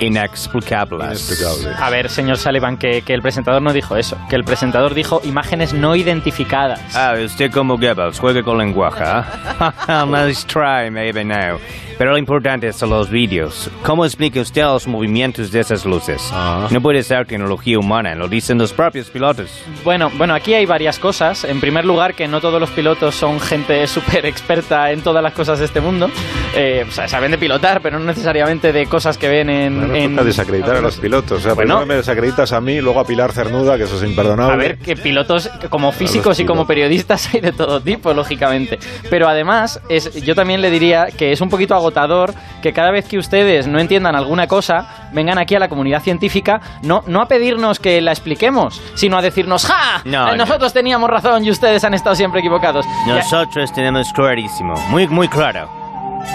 inexplicables. 0.00 1.06
Inexplicable. 1.06 1.76
A 1.78 1.90
ver, 1.90 2.08
señor 2.08 2.38
Sullivan, 2.38 2.76
que, 2.76 3.02
que 3.02 3.14
el 3.14 3.22
presentador 3.22 3.62
no 3.62 3.72
dijo 3.72 3.96
eso, 3.96 4.18
que 4.28 4.34
el 4.34 4.42
presentador 4.42 4.94
dijo 4.94 5.20
imágenes 5.22 5.72
no 5.72 5.94
identificadas. 5.94 6.80
Ah, 6.96 7.14
usted 7.24 7.52
como 7.52 7.78
Goebbels, 7.78 8.18
juega 8.18 8.42
con 8.42 8.58
lenguaje, 8.58 9.04
¿ah? 9.06 10.04
nice 10.26 10.44
try, 10.44 10.90
maybe 10.90 11.24
now. 11.24 11.60
Pero 11.98 12.10
lo 12.10 12.18
importante 12.18 12.72
son 12.72 12.90
los 12.90 13.08
vídeos. 13.10 13.70
¿Cómo 13.82 14.04
explica 14.04 14.40
usted 14.40 14.62
los 14.62 14.86
movimientos 14.86 15.50
de 15.50 15.60
esas 15.60 15.84
luces? 15.86 16.20
Ah. 16.32 16.68
No 16.70 16.80
puede 16.82 17.02
ser 17.02 17.26
tecnología 17.26 17.78
humana, 17.78 18.14
lo 18.14 18.28
dicen 18.28 18.58
los 18.58 18.72
propios 18.72 19.08
pilotos. 19.08 19.50
Bueno, 19.82 20.10
bueno, 20.16 20.34
aquí 20.34 20.52
hay 20.54 20.66
varias 20.66 20.98
cosas. 20.98 21.44
En 21.44 21.58
primer 21.60 21.84
lugar, 21.86 22.14
que 22.14 22.28
no 22.28 22.40
todos 22.40 22.60
los 22.60 22.70
pilotos 22.70 23.14
son 23.14 23.40
gente 23.40 23.86
súper 23.86 24.26
experta 24.26 24.90
en 24.92 25.00
todas 25.00 25.22
las 25.22 25.32
cosas 25.32 25.58
de 25.58 25.64
este 25.64 25.80
mundo. 25.80 26.10
Eh, 26.54 26.84
o 26.86 26.92
sea, 26.92 27.08
saben 27.08 27.30
de 27.30 27.38
pilotar, 27.38 27.80
pero 27.80 27.98
no 27.98 28.04
necesariamente 28.04 28.72
de 28.72 28.86
cosas 28.86 29.16
que 29.16 29.28
ven 29.28 29.48
en... 29.50 29.78
Bueno, 29.88 29.94
en- 29.94 30.16
desacreditar 30.26 30.76
a 30.76 30.80
los 30.80 30.96
pilotos. 30.98 31.38
O 31.38 31.40
sea, 31.40 31.54
Bueno. 31.54 31.76
primero 31.76 31.86
me 31.86 31.94
desacreditas 31.96 32.52
a 32.52 32.60
mí, 32.60 32.80
luego 32.80 33.00
a 33.00 33.06
Pilar 33.06 33.32
Cernuda, 33.32 33.76
que 33.78 33.84
eso 33.84 33.96
es 33.96 34.02
imperdonable. 34.02 34.52
A 34.52 34.56
ver, 34.56 34.78
que 34.78 34.96
pilotos 34.96 35.48
como 35.70 35.92
físicos 35.92 36.38
y 36.40 36.44
como 36.44 36.66
periodistas 36.66 37.28
hay 37.34 37.40
de 37.40 37.52
todo 37.52 37.80
tipo, 37.80 38.12
lógicamente. 38.12 38.78
Pero 39.08 39.28
además, 39.28 39.80
es, 39.88 40.12
yo 40.24 40.34
también 40.34 40.60
le 40.60 40.70
diría 40.70 41.06
que 41.16 41.32
es 41.32 41.40
un 41.40 41.48
poquito 41.48 41.74
agotador 41.86 42.34
que 42.62 42.72
cada 42.72 42.90
vez 42.90 43.06
que 43.08 43.16
ustedes 43.18 43.66
no 43.68 43.78
entiendan 43.78 44.16
alguna 44.16 44.46
cosa, 44.46 44.86
vengan 45.12 45.38
aquí 45.38 45.54
a 45.54 45.58
la 45.60 45.68
comunidad 45.68 46.02
científica, 46.02 46.60
no, 46.82 47.02
no 47.06 47.20
a 47.22 47.28
pedirnos 47.28 47.78
que 47.78 48.00
la 48.00 48.10
expliquemos, 48.12 48.80
sino 48.94 49.16
a 49.16 49.22
decirnos, 49.22 49.64
¡ja! 49.66 50.02
No, 50.04 50.28
Eh, 50.28 50.30
no. 50.32 50.36
Nosotros 50.36 50.72
teníamos 50.72 51.08
razón 51.10 51.44
y 51.44 51.50
ustedes 51.50 51.84
han 51.84 51.94
estado 51.94 52.16
siempre 52.16 52.40
equivocados. 52.40 52.84
Ya- 53.06 53.16
Nosotros 53.16 53.72
tenemos 53.72 54.12
clarísimo, 54.12 54.74
muy, 54.90 55.06
muy 55.06 55.28
claro. 55.28 55.68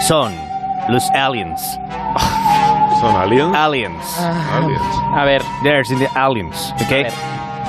Son 0.06 0.32
los 0.88 1.02
aliens. 1.10 1.60
¿Son 3.00 3.14
aliens? 3.16 3.54
Aliens. 3.54 4.18
Aliens. 4.54 4.82
A 5.16 5.24
ver, 5.24 5.42
There's 5.62 5.88
the 5.88 6.08
aliens, 6.14 6.72
A 6.80 6.84
okay? 6.84 7.06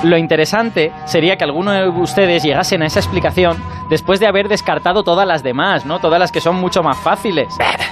Lo 0.02 0.16
interesante 0.18 0.92
sería 1.06 1.36
que 1.36 1.44
alguno 1.44 1.72
de 1.72 1.88
ustedes 1.88 2.42
llegasen 2.42 2.82
a 2.82 2.86
esa 2.86 3.00
explicación 3.00 3.56
después 3.88 4.20
de 4.20 4.26
haber 4.26 4.48
descartado 4.48 5.02
todas 5.02 5.26
las 5.26 5.42
demás, 5.42 5.86
¿no? 5.86 5.98
Todas 5.98 6.18
las 6.18 6.32
que 6.32 6.40
son 6.40 6.56
mucho 6.56 6.82
más 6.82 6.98
fáciles. 6.98 7.48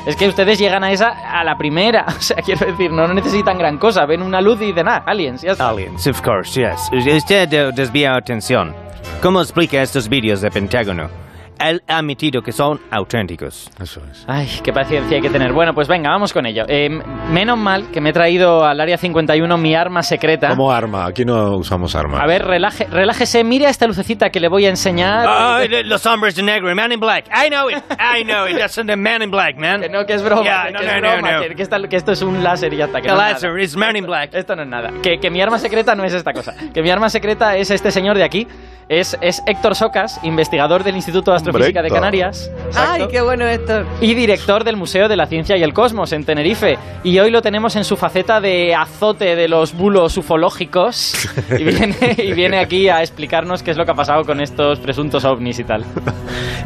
Es 0.06 0.16
que 0.16 0.28
ustedes 0.28 0.58
llegan 0.58 0.84
a 0.84 0.92
esa 0.92 1.08
a 1.08 1.44
la 1.44 1.56
primera. 1.56 2.06
O 2.22 2.24
sea, 2.24 2.36
quiero 2.36 2.66
decir, 2.66 2.92
no 2.92 3.08
necesitan 3.08 3.58
gran 3.58 3.78
cosa. 3.78 4.06
Ven 4.06 4.22
una 4.22 4.40
luz 4.40 4.60
y 4.62 4.66
dicen, 4.66 4.86
ah, 4.86 5.02
aliens, 5.04 5.42
ya. 5.42 5.52
Aliens, 5.58 6.06
of 6.06 6.20
course, 6.22 6.60
yes. 6.60 6.90
Usted 6.92 7.52
eh, 7.52 7.72
desvía 7.74 8.14
atención. 8.14 8.74
¿Cómo 9.20 9.40
explica 9.40 9.82
estos 9.82 10.08
vídeos 10.08 10.40
de 10.40 10.50
Pentágono? 10.50 11.08
Él 11.70 11.82
ha 11.88 11.98
admitido 11.98 12.42
que 12.42 12.52
son 12.52 12.80
auténticos. 12.90 13.70
Eso 13.80 14.00
es. 14.10 14.24
Ay, 14.26 14.48
qué 14.62 14.72
paciencia 14.72 15.16
hay 15.16 15.22
que 15.22 15.30
tener. 15.30 15.52
Bueno, 15.52 15.74
pues 15.74 15.88
venga, 15.88 16.10
vamos 16.10 16.32
con 16.32 16.46
ello. 16.46 16.64
Eh, 16.68 16.88
menos 17.30 17.58
mal 17.58 17.90
que 17.90 18.00
me 18.00 18.10
he 18.10 18.12
traído 18.12 18.64
al 18.64 18.80
área 18.80 18.96
51 18.98 19.56
mi 19.58 19.74
arma 19.74 20.02
secreta. 20.02 20.48
Como 20.48 20.70
arma, 20.72 21.06
aquí 21.06 21.24
no 21.24 21.56
usamos 21.56 21.94
armas. 21.94 22.20
A 22.22 22.26
ver, 22.26 22.44
relaje, 22.44 22.86
relájese, 22.90 23.44
mire 23.44 23.66
a 23.66 23.70
esta 23.70 23.86
lucecita 23.86 24.30
que 24.30 24.40
le 24.40 24.48
voy 24.48 24.66
a 24.66 24.70
enseñar. 24.70 25.26
Los 25.84 26.04
hombres 26.06 26.34
de 26.36 26.42
negro, 26.42 26.74
Man 26.74 26.92
in 26.92 27.00
Black. 27.00 27.26
I 27.28 27.48
know 27.48 27.68
it, 27.70 27.78
I 27.98 28.24
know 28.24 28.46
it. 28.46 28.56
That's 28.58 28.74
the 28.74 28.96
Man 28.96 29.22
in 29.22 29.30
Black, 29.30 29.56
man. 29.56 29.80
Que 29.80 29.88
no, 29.88 30.04
que 30.06 30.14
es 30.14 30.22
broma. 30.22 30.42
Yeah, 30.42 30.66
que 30.66 30.72
no, 30.72 30.80
es 30.80 30.86
no, 30.86 30.92
no, 31.00 31.12
broma, 31.12 31.32
no. 31.32 31.42
Que, 31.42 31.54
que 31.54 31.62
esta- 31.62 31.88
que 31.88 31.96
esto 31.96 32.12
es 32.12 32.22
un 32.22 32.42
láser 32.42 32.72
y 32.72 32.76
ya 32.78 32.86
está. 32.86 33.00
Que 33.00 33.08
no 33.08 33.56
es 33.56 33.76
Man 33.76 33.96
in 33.96 34.06
Black. 34.06 34.30
Esto 34.34 34.56
no 34.56 34.62
es 34.62 34.68
nada. 34.68 34.90
Que, 35.02 35.18
que 35.18 35.30
mi 35.30 35.40
arma 35.40 35.58
secreta 35.58 35.94
no 35.94 36.04
es 36.04 36.14
esta 36.14 36.32
cosa. 36.32 36.54
Que 36.72 36.82
mi 36.82 36.90
arma 36.90 37.08
secreta 37.08 37.56
es 37.56 37.70
este 37.70 37.90
señor 37.90 38.16
de 38.16 38.24
aquí. 38.24 38.46
Es, 38.92 39.16
es 39.22 39.42
Héctor 39.46 39.74
Socas, 39.74 40.20
investigador 40.22 40.84
del 40.84 40.96
Instituto 40.96 41.30
de 41.30 41.38
Astrofísica 41.38 41.80
de 41.80 41.88
Héctor. 41.88 42.00
Canarias. 42.00 42.50
Ay, 42.74 43.06
qué 43.10 43.22
bueno 43.22 43.46
esto. 43.46 43.84
Y 44.02 44.12
director 44.12 44.64
del 44.64 44.76
Museo 44.76 45.08
de 45.08 45.16
la 45.16 45.24
Ciencia 45.24 45.56
y 45.56 45.62
el 45.62 45.72
Cosmos 45.72 46.12
en 46.12 46.26
Tenerife. 46.26 46.76
Y 47.02 47.18
hoy 47.18 47.30
lo 47.30 47.40
tenemos 47.40 47.74
en 47.76 47.84
su 47.84 47.96
faceta 47.96 48.42
de 48.42 48.74
azote 48.74 49.34
de 49.34 49.48
los 49.48 49.72
bulos 49.72 50.18
ufológicos. 50.18 51.14
Y 51.58 51.64
viene, 51.64 51.96
y 52.18 52.32
viene 52.32 52.58
aquí 52.58 52.88
a 52.88 53.02
explicarnos 53.02 53.62
qué 53.62 53.72
es 53.72 53.76
lo 53.76 53.84
que 53.84 53.90
ha 53.90 53.94
pasado 53.94 54.24
con 54.24 54.40
estos 54.40 54.78
presuntos 54.78 55.24
ovnis 55.24 55.58
y 55.58 55.64
tal. 55.64 55.84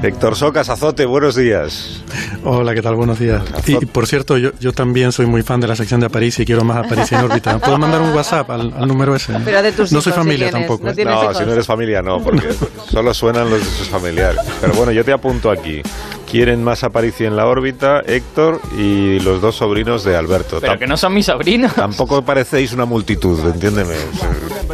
Héctor 0.02 0.36
Socas, 0.36 0.68
Azote, 0.68 1.06
buenos 1.06 1.34
días. 1.34 2.02
Hola, 2.44 2.74
¿qué 2.74 2.82
tal? 2.82 2.94
Buenos 2.94 3.18
días. 3.18 3.42
Y, 3.66 3.82
y 3.82 3.86
por 3.86 4.06
cierto, 4.06 4.36
yo, 4.36 4.50
yo 4.60 4.72
también 4.72 5.12
soy 5.12 5.26
muy 5.26 5.42
fan 5.42 5.60
de 5.60 5.66
la 5.66 5.74
sección 5.76 6.00
de 6.00 6.06
Aparicio 6.06 6.42
y 6.42 6.46
quiero 6.46 6.64
más 6.64 6.84
Aparicio 6.84 7.18
en 7.18 7.24
órbita. 7.24 7.58
¿Puedo 7.58 7.78
mandar 7.78 8.00
un 8.00 8.10
WhatsApp 8.14 8.50
al, 8.50 8.72
al 8.76 8.86
número 8.86 9.14
ese? 9.16 9.34
Pero 9.44 9.62
de 9.62 9.72
tus 9.72 9.92
no 9.92 10.00
soy 10.00 10.12
si 10.12 10.18
familia 10.18 10.50
tienes, 10.50 10.68
tampoco. 10.68 10.84
no 10.84 10.90
¿eh? 10.90 11.04
No, 11.04 11.34
si 11.34 11.44
no 11.44 11.52
eres 11.52 11.66
familia, 11.66 12.02
no, 12.02 12.15
porque 12.22 12.48
solo 12.90 13.14
suenan 13.14 13.50
los 13.50 13.60
de 13.60 13.66
sus 13.66 13.88
familiares. 13.88 14.40
Pero 14.60 14.74
bueno, 14.74 14.92
yo 14.92 15.04
te 15.04 15.12
apunto 15.12 15.50
aquí. 15.50 15.82
Quieren 16.30 16.62
más 16.62 16.84
Aparici 16.84 17.24
en 17.24 17.36
la 17.36 17.46
órbita, 17.46 18.00
Héctor 18.00 18.60
y 18.76 19.20
los 19.20 19.40
dos 19.40 19.56
sobrinos 19.56 20.04
de 20.04 20.16
Alberto. 20.16 20.58
Pero 20.60 20.78
que 20.78 20.86
no 20.86 20.96
son 20.96 21.14
mis 21.14 21.26
sobrinos. 21.26 21.74
Tampoco 21.74 22.22
parecéis 22.22 22.72
una 22.72 22.84
multitud, 22.84 23.38
entiéndeme. 23.46 23.94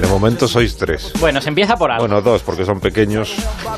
De 0.00 0.06
momento 0.08 0.48
sois 0.48 0.76
tres. 0.76 1.12
Bueno, 1.20 1.40
se 1.40 1.48
empieza 1.50 1.76
por 1.76 1.90
algo. 1.90 2.06
Bueno, 2.06 2.22
dos, 2.22 2.42
porque 2.42 2.64
son 2.64 2.80
pequeños. 2.80 3.34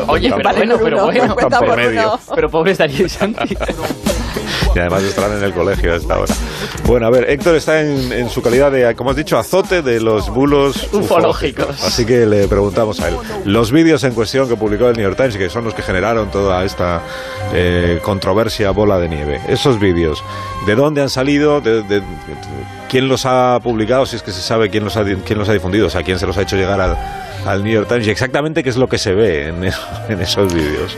Oye, 0.06 0.32
pero 0.34 0.50
bueno, 0.54 0.76
pero 0.82 1.04
bueno. 1.04 1.34
por 1.36 1.50
por 1.50 1.76
medio. 1.76 2.18
Pero 2.34 2.48
pobre 2.48 2.72
estaría 2.72 3.08
Santi. 3.08 3.56
Y 4.74 4.78
además 4.78 5.02
estarán 5.04 5.38
en 5.38 5.44
el 5.44 5.52
colegio 5.52 5.92
a 5.92 5.96
esta 5.96 6.18
hora. 6.18 6.34
Bueno, 6.84 7.06
a 7.06 7.10
ver, 7.10 7.30
Héctor 7.30 7.54
está 7.54 7.80
en, 7.80 8.12
en 8.12 8.28
su 8.28 8.42
calidad 8.42 8.72
de, 8.72 8.94
como 8.94 9.10
has 9.10 9.16
dicho, 9.16 9.38
azote 9.38 9.82
de 9.82 10.00
los 10.00 10.30
bulos 10.30 10.88
Ufológicos. 10.92 11.82
Así 11.84 12.04
que 12.04 12.26
le 12.26 12.48
preguntamos 12.48 13.00
a 13.00 13.08
él. 13.08 13.16
Los 13.44 13.70
vídeos 13.70 14.02
en 14.04 14.14
cuestión 14.14 14.48
que 14.48 14.56
publicó 14.56 14.88
el 14.88 14.96
New 14.96 15.04
York 15.04 15.16
Times, 15.16 15.36
que 15.36 15.48
son 15.48 15.64
los 15.64 15.74
que 15.74 15.82
generaron 15.82 16.30
toda 16.30 16.64
esta 16.64 17.02
eh, 17.52 17.63
controversia 18.02 18.70
bola 18.70 18.98
de 18.98 19.08
nieve. 19.08 19.40
Esos 19.48 19.78
vídeos, 19.78 20.22
¿de 20.66 20.74
dónde 20.74 21.02
han 21.02 21.10
salido? 21.10 21.60
De, 21.60 22.02
¿Quién 22.88 23.08
los 23.08 23.26
ha 23.26 23.58
publicado? 23.62 24.06
Si 24.06 24.16
es 24.16 24.22
que 24.22 24.32
se 24.32 24.40
sabe 24.42 24.70
quién 24.70 24.84
los 24.84 24.96
ha, 24.96 25.04
quién 25.04 25.38
los 25.38 25.48
ha 25.48 25.52
difundido, 25.52 25.86
o 25.86 25.90
sea, 25.90 26.02
quién 26.02 26.18
se 26.18 26.26
los 26.26 26.36
ha 26.36 26.42
hecho 26.42 26.56
llegar 26.56 26.80
al, 26.80 27.62
New 27.62 27.72
York 27.72 27.88
Times 27.88 28.06
y 28.06 28.10
exactamente 28.10 28.62
qué 28.62 28.70
es 28.70 28.76
lo 28.76 28.88
que 28.88 28.98
se 28.98 29.14
ve 29.14 29.48
en, 29.48 29.64
en 30.08 30.20
esos 30.20 30.52
vídeos. 30.52 30.96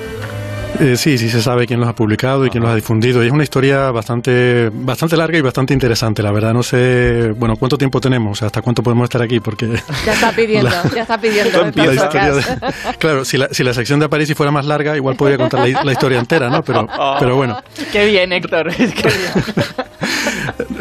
Eh, 0.78 0.96
sí, 0.98 1.16
sí 1.16 1.30
se 1.30 1.40
sabe 1.40 1.66
quién 1.66 1.80
los 1.80 1.88
ha 1.88 1.94
publicado 1.94 2.44
y 2.44 2.50
quién 2.50 2.62
los 2.62 2.70
ha 2.70 2.74
difundido. 2.74 3.22
Y 3.24 3.28
es 3.28 3.32
una 3.32 3.42
historia 3.42 3.90
bastante, 3.90 4.68
bastante 4.72 5.16
larga 5.16 5.38
y 5.38 5.40
bastante 5.40 5.72
interesante, 5.72 6.22
la 6.22 6.30
verdad. 6.32 6.52
No 6.52 6.62
sé, 6.62 7.32
bueno, 7.34 7.56
cuánto 7.56 7.78
tiempo 7.78 7.98
tenemos, 7.98 8.32
o 8.32 8.34
sea, 8.38 8.46
hasta 8.46 8.60
cuánto 8.60 8.82
podemos 8.82 9.04
estar 9.04 9.22
aquí, 9.22 9.40
porque 9.40 9.68
Ya 10.04 10.12
está 10.12 10.32
pidiendo, 10.32 10.70
ya 10.94 11.02
está 11.02 11.18
pidiendo. 11.18 11.70
La 11.74 11.94
historia 11.94 12.34
de- 12.34 12.42
claro, 12.98 13.24
si 13.24 13.38
la, 13.38 13.48
si 13.52 13.64
la 13.64 13.72
sección 13.72 14.00
de 14.00 14.08
París 14.10 14.32
fuera 14.34 14.52
más 14.52 14.66
larga, 14.66 14.94
igual 14.96 15.16
podría 15.16 15.38
contar 15.38 15.66
la, 15.66 15.82
la 15.82 15.92
historia 15.92 16.18
entera, 16.18 16.50
¿no? 16.50 16.62
Pero, 16.62 16.86
pero 17.20 17.36
bueno, 17.36 17.58
Qué 17.90 18.04
bien, 18.04 18.32
Héctor. 18.34 18.70
Qué 18.76 18.86
bien. 18.86 19.44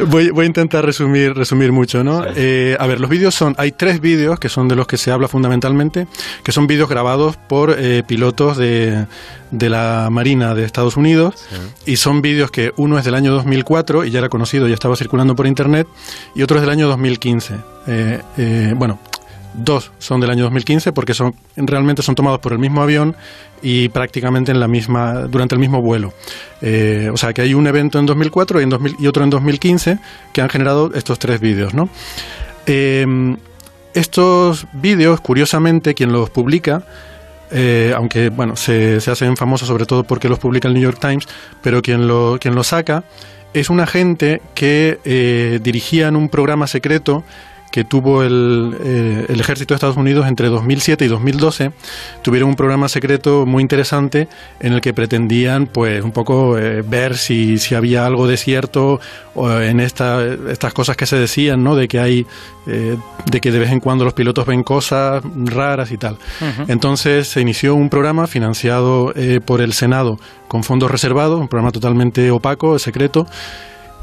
Voy, 0.07 0.29
voy 0.29 0.43
a 0.43 0.47
intentar 0.47 0.85
resumir, 0.85 1.33
resumir 1.33 1.71
mucho, 1.71 2.03
¿no? 2.03 2.23
Eh, 2.35 2.75
a 2.79 2.87
ver, 2.87 2.99
los 2.99 3.09
vídeos 3.09 3.35
son, 3.35 3.55
hay 3.57 3.71
tres 3.71 4.01
vídeos 4.01 4.39
que 4.39 4.49
son 4.49 4.67
de 4.67 4.75
los 4.75 4.87
que 4.87 4.97
se 4.97 5.11
habla 5.11 5.27
fundamentalmente, 5.27 6.07
que 6.43 6.51
son 6.51 6.67
vídeos 6.67 6.89
grabados 6.89 7.37
por 7.37 7.75
eh, 7.77 8.03
pilotos 8.05 8.57
de, 8.57 9.05
de 9.51 9.69
la 9.69 10.09
Marina 10.11 10.53
de 10.53 10.65
Estados 10.65 10.97
Unidos 10.97 11.35
y 11.85 11.97
son 11.97 12.21
vídeos 12.21 12.51
que 12.51 12.73
uno 12.77 12.97
es 12.97 13.05
del 13.05 13.15
año 13.15 13.31
2004 13.33 14.05
y 14.05 14.11
ya 14.11 14.19
era 14.19 14.29
conocido, 14.29 14.67
ya 14.67 14.73
estaba 14.73 14.95
circulando 14.95 15.35
por 15.35 15.47
internet 15.47 15.87
y 16.33 16.41
otro 16.41 16.57
es 16.57 16.61
del 16.61 16.71
año 16.71 16.87
2015. 16.87 17.53
Eh, 17.87 18.21
eh, 18.37 18.73
bueno, 18.75 18.99
dos 19.57 19.91
son 19.99 20.19
del 20.21 20.29
año 20.29 20.43
2015 20.43 20.91
porque 20.91 21.13
son 21.13 21.35
realmente 21.55 22.01
son 22.01 22.15
tomados 22.15 22.39
por 22.39 22.53
el 22.53 22.59
mismo 22.59 22.81
avión 22.81 23.15
y 23.61 23.89
prácticamente 23.89 24.51
en 24.51 24.59
la 24.59 24.67
misma 24.67 25.21
durante 25.23 25.55
el 25.55 25.59
mismo 25.59 25.81
vuelo. 25.81 26.13
Eh, 26.61 27.09
o 27.11 27.17
sea 27.17 27.33
que 27.33 27.41
hay 27.41 27.53
un 27.53 27.67
evento 27.67 27.99
en 27.99 28.05
2004 28.05 28.59
y, 28.59 28.63
en 28.63 28.69
2000 28.69 28.95
y 28.99 29.07
otro 29.07 29.23
en 29.23 29.29
2015 29.29 29.99
que 30.33 30.41
han 30.41 30.49
generado 30.49 30.91
estos 30.93 31.19
tres 31.19 31.39
vídeos, 31.39 31.73
¿no? 31.73 31.89
Eh, 32.65 33.35
estos 33.93 34.67
vídeos, 34.73 35.21
curiosamente, 35.21 35.93
quien 35.93 36.11
los 36.11 36.29
publica 36.29 36.83
eh, 37.51 37.93
aunque 37.95 38.29
bueno, 38.29 38.55
se, 38.55 38.99
se 38.99 39.11
hacen 39.11 39.37
famosos 39.37 39.67
sobre 39.67 39.85
todo 39.85 40.03
porque 40.03 40.27
los 40.27 40.39
publica 40.39 40.67
el 40.67 40.73
New 40.73 40.83
York 40.83 40.97
Times, 40.99 41.27
pero 41.61 41.81
quien 41.81 42.07
lo, 42.07 42.37
quien 42.39 42.55
lo 42.55 42.63
saca 42.63 43.03
es 43.53 43.69
un 43.69 43.79
agente 43.79 44.41
que 44.53 45.59
dirigía 45.63 46.09
en 46.09 46.17
un 46.17 46.27
programa 46.27 46.67
secreto 46.67 47.23
que 47.75 47.83
tuvo 47.83 48.23
el, 48.23 48.73
eh, 48.79 49.25
el 49.27 49.41
ejército 49.41 49.73
de 49.73 49.75
Estados 49.75 49.97
Unidos 49.97 50.27
entre 50.27 50.47
2007 50.47 51.03
y 51.03 51.07
2012, 51.09 51.73
tuvieron 52.21 52.47
un 52.47 52.55
programa 52.55 52.87
secreto 52.87 53.45
muy 53.45 53.61
interesante 53.61 54.29
en 54.61 54.71
el 54.71 54.79
que 54.79 54.93
pretendían 54.93 55.67
pues 55.67 56.01
un 56.01 56.13
poco 56.13 56.57
eh, 56.57 56.83
ver 56.83 57.17
si, 57.17 57.57
si 57.57 57.75
había 57.75 58.05
algo 58.05 58.27
de 58.27 58.37
cierto 58.37 59.01
en 59.35 59.81
esta, 59.81 60.23
estas 60.49 60.73
cosas 60.73 60.95
que 60.95 61.05
se 61.05 61.17
decían, 61.17 61.65
¿no? 61.65 61.75
De 61.75 61.89
que 61.89 61.99
hay, 61.99 62.25
eh, 62.65 62.95
de 63.25 63.41
que 63.41 63.51
de 63.51 63.59
vez 63.59 63.71
en 63.73 63.81
cuando 63.81 64.05
los 64.05 64.13
pilotos 64.13 64.45
ven 64.45 64.63
cosas 64.63 65.21
raras 65.43 65.91
y 65.91 65.97
tal. 65.97 66.17
Entonces 66.69 67.27
se 67.27 67.41
inició 67.41 67.75
un 67.75 67.89
programa 67.89 68.25
financiado 68.25 69.13
por 69.43 69.59
el 69.59 69.73
Senado 69.73 70.17
con 70.47 70.63
fondos 70.63 70.89
reservados, 70.89 71.41
un 71.41 71.49
programa 71.49 71.73
totalmente 71.73 72.31
opaco, 72.31 72.79
secreto, 72.79 73.27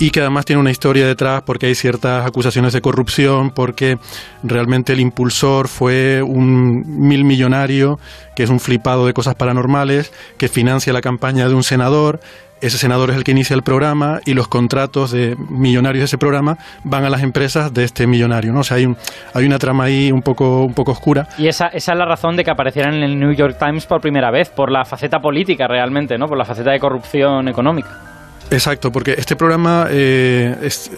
y 0.02 0.11
que 0.11 0.21
además 0.21 0.44
tiene 0.44 0.61
una 0.61 0.73
historia 0.73 1.06
detrás 1.06 1.42
porque 1.47 1.66
hay 1.66 1.75
ciertas 1.76 2.26
acusaciones 2.26 2.73
de 2.73 2.80
corrupción, 2.80 3.50
porque 3.50 3.99
realmente 4.42 4.92
el 4.92 4.99
impulsor 5.00 5.68
fue 5.68 6.21
un 6.23 6.82
mil 6.87 7.25
millonario, 7.25 7.99
que 8.35 8.42
es 8.42 8.50
un 8.50 8.59
flipado 8.59 9.06
de 9.06 9.12
cosas 9.12 9.37
paranormales, 9.37 10.12
que 10.38 10.49
financia 10.49 10.92
la 10.92 11.00
campaña 11.02 11.47
de 11.49 11.54
un 11.54 11.62
senador. 11.62 12.18
Ese 12.61 12.78
senador 12.78 13.11
es 13.11 13.16
el 13.16 13.23
que 13.25 13.30
inicia 13.32 13.54
el 13.54 13.62
programa 13.62 14.21
y 14.25 14.35
los 14.35 14.49
contratos 14.49 15.11
de 15.12 15.37
millonarios 15.50 16.00
de 16.02 16.04
ese 16.06 16.18
programa 16.18 16.59
van 16.85 17.04
a 17.04 17.11
las 17.11 17.23
empresas 17.23 17.73
de 17.73 17.85
este 17.85 18.06
millonario. 18.09 18.52
¿no? 18.52 18.61
O 18.61 18.64
sea, 18.64 18.76
hay, 18.78 18.87
un- 18.87 18.97
hay 19.35 19.47
una 19.47 19.59
trama 19.59 19.85
ahí 19.85 20.11
un 20.12 20.23
poco, 20.23 20.64
un 20.64 20.75
poco 20.75 20.92
oscura. 20.92 21.28
Y 21.38 21.47
esa, 21.49 21.66
esa 21.68 21.92
es 21.92 21.99
la 21.99 22.06
razón 22.06 22.37
de 22.37 22.42
que 22.44 22.50
aparecieran 22.50 22.94
en 22.94 23.02
el 23.04 23.18
New 23.18 23.32
York 23.35 23.56
Times 23.59 23.87
por 23.87 24.00
primera 24.00 24.30
vez, 24.32 24.49
por 24.50 24.71
la 24.71 24.85
faceta 24.85 25.18
política 25.21 25.66
realmente, 25.68 26.16
¿no? 26.18 26.26
Por 26.26 26.38
la 26.38 26.44
faceta 26.44 26.71
de 26.73 26.78
corrupción 26.80 27.49
económica. 27.49 28.12
Exacto, 28.52 28.92
porque 28.92 29.14
este 29.16 29.35
programa 29.35 29.87
eh, 29.90 30.54
es, 30.62 30.90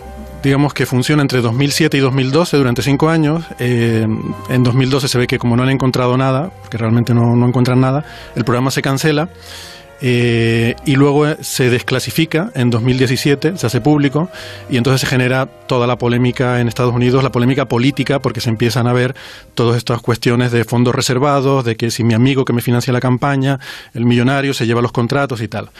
digamos 0.42 0.74
que 0.74 0.86
funciona 0.86 1.22
entre 1.22 1.40
2007 1.40 1.96
y 1.96 2.00
2012 2.00 2.56
durante 2.56 2.82
cinco 2.82 3.08
años. 3.08 3.44
Eh, 3.60 4.04
en 4.48 4.62
2012 4.64 5.06
se 5.06 5.18
ve 5.18 5.28
que 5.28 5.38
como 5.38 5.56
no 5.56 5.62
han 5.62 5.70
encontrado 5.70 6.16
nada, 6.16 6.50
porque 6.60 6.78
realmente 6.78 7.14
no, 7.14 7.36
no 7.36 7.46
encuentran 7.46 7.80
nada, 7.80 8.04
el 8.34 8.44
programa 8.44 8.72
se 8.72 8.82
cancela. 8.82 9.28
eh, 10.00 10.74
y 10.84 10.96
luego 10.96 11.26
eh, 11.26 11.36
se 11.40 11.70
desclasifica 11.70 12.50
en 12.54 12.68
2017, 12.68 13.56
se 13.56 13.66
hace 13.66 13.80
público 13.80 14.28
y 14.68 14.76
entonces 14.76 15.00
se 15.00 15.06
genera 15.06 15.46
toda 15.46 15.86
la 15.86 15.96
polémica 15.96 16.60
en 16.60 16.66
Estados 16.66 16.92
Unidos, 16.92 17.22
la 17.22 17.30
polémica 17.30 17.66
política, 17.66 18.18
porque 18.18 18.40
se 18.40 18.50
empiezan 18.50 18.88
a 18.88 18.92
ver 18.92 19.14
todas 19.54 19.76
estas 19.76 20.02
cuestiones 20.02 20.50
de 20.50 20.64
fondos 20.64 20.94
reservados, 20.94 21.64
de 21.64 21.76
que 21.76 21.90
si 21.90 22.02
mi 22.02 22.14
amigo 22.14 22.44
que 22.44 22.52
me 22.52 22.60
financia 22.60 22.92
la 22.92 23.00
campaña, 23.00 23.60
el 23.94 24.04
millonario, 24.04 24.52
se 24.52 24.66
lleva 24.66 24.82
los 24.82 24.92
contratos 24.92 25.40
y 25.40 25.48
tal. 25.48 25.70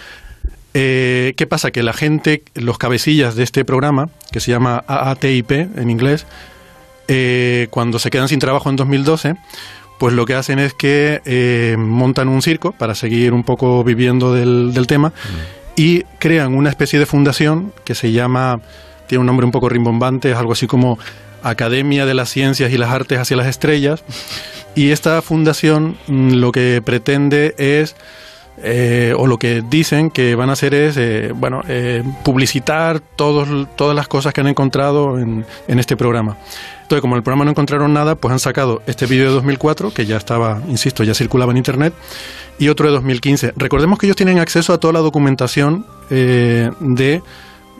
Eh, 0.75 1.35
¿Qué 1.37 1.47
pasa? 1.47 1.71
Que 1.71 1.83
la 1.83 1.93
gente, 1.93 2.43
los 2.54 2.78
cabecillas 2.78 3.37
de 3.37 3.45
este 3.45 3.64
programa, 3.64 4.09
que 4.33 4.40
se 4.40 4.50
llama 4.50 4.85
AATIP 4.87 5.50
en 5.52 5.90
inglés, 5.90 6.26
eh, 7.07 7.69
cuando 7.71 7.99
se 7.99 8.11
quedan 8.11 8.28
sin 8.28 8.40
trabajo 8.40 8.69
en 8.71 8.76
2012, 8.76 9.37
pues 9.99 10.14
lo 10.14 10.26
que 10.26 10.35
hacen 10.35 10.59
es 10.59 10.75
que 10.75 11.23
eh, 11.25 11.76
montan 11.78 12.28
un 12.28 12.43
circo 12.43 12.73
para 12.73 12.95
seguir 12.95 13.33
un 13.33 13.45
poco 13.45 13.85
viviendo 13.85 14.35
del, 14.35 14.75
del 14.75 14.87
tema 14.88 15.12
y 15.76 16.02
crean 16.19 16.54
una 16.54 16.71
especie 16.71 16.99
de 16.99 17.07
fundación 17.07 17.73
que 17.85 17.95
se 17.95 18.11
llama, 18.11 18.61
tiene 19.07 19.21
un 19.21 19.26
nombre 19.26 19.47
un 19.47 19.52
poco 19.52 19.69
rimbombante, 19.69 20.33
es 20.33 20.37
algo 20.37 20.52
así 20.52 20.66
como 20.66 20.99
Academia 21.45 22.07
de 22.07 22.14
las 22.14 22.31
Ciencias 22.31 22.73
y 22.73 22.78
las 22.78 22.90
Artes 22.90 23.19
hacia 23.19 23.37
las 23.37 23.47
Estrellas. 23.47 24.02
Y 24.76 24.90
esta 24.90 25.23
fundación 25.23 25.97
mm, 26.09 26.33
lo 26.33 26.50
que 26.50 26.83
pretende 26.85 27.54
es 27.59 27.95
eh, 28.62 29.12
o 29.16 29.26
lo 29.26 29.37
que 29.37 29.62
dicen 29.68 30.11
que 30.11 30.37
van 30.37 30.49
a 30.49 30.52
hacer 30.52 30.75
es 30.75 30.96
eh, 30.96 31.32
bueno 31.34 31.62
eh, 31.66 32.04
publicitar 32.23 33.00
todos, 33.00 33.49
todas 33.75 33.96
las 33.96 34.06
cosas 34.06 34.32
que 34.32 34.40
han 34.40 34.46
encontrado 34.46 35.18
en, 35.18 35.44
este 35.66 35.96
programa. 35.96 36.37
Entonces, 36.82 37.00
como 37.00 37.14
en 37.14 37.18
el 37.18 37.23
programa 37.25 37.44
no 37.44 37.50
encontraron 37.50 37.92
nada, 37.92 38.14
pues 38.14 38.30
han 38.30 38.38
sacado 38.38 38.82
este 38.87 39.06
vídeo 39.06 39.26
de 39.26 39.32
2004, 39.32 39.92
que 39.92 40.06
ya 40.06 40.16
estaba, 40.16 40.62
insisto, 40.68 41.02
ya 41.02 41.14
circulaba 41.14 41.50
en 41.50 41.56
Internet, 41.56 41.94
y 42.58 42.68
otro 42.68 42.87
de 42.87 42.92
2015. 42.92 43.54
Recordemos 43.56 43.99
que 43.99 44.06
ellos 44.06 44.16
tienen 44.16 44.38
acceso 44.38 44.73
a 44.73 44.78
toda 44.78 44.92
la 44.92 45.00
documentación 45.00 45.87
de 46.11 47.23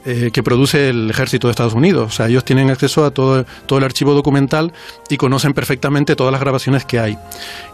que 0.05 0.43
produce 0.43 0.89
el 0.89 1.11
ejército 1.11 1.47
de 1.47 1.53
Estados 1.53 1.75
Unidos. 1.75 2.09
O 2.09 2.17
sea, 2.17 2.29
ellos 2.29 2.45
tienen 2.45 2.71
acceso 2.71 3.05
a 3.05 3.11
todo, 3.11 3.45
todo 3.67 3.79
el 3.79 3.85
archivo 3.85 4.15
documental 4.15 4.73
y 5.11 5.19
conocen 5.19 5.53
perfectamente 5.53 6.17
todas 6.17 6.33
las 6.33 6.41
grabaciones 6.41 6.85
que 6.85 6.99
hay. 6.99 7.19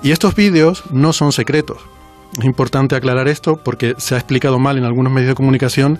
Y 0.02 0.10
estos 0.10 0.34
vídeos 0.34 0.82
no 0.90 1.12
son 1.12 1.32
secretos. 1.32 1.78
Es 2.38 2.44
importante 2.44 2.94
aclarar 2.94 3.28
esto 3.28 3.56
porque 3.56 3.94
se 3.98 4.14
ha 4.14 4.18
explicado 4.18 4.58
mal 4.58 4.78
en 4.78 4.84
algunos 4.84 5.12
medios 5.12 5.28
de 5.30 5.34
comunicación. 5.34 5.98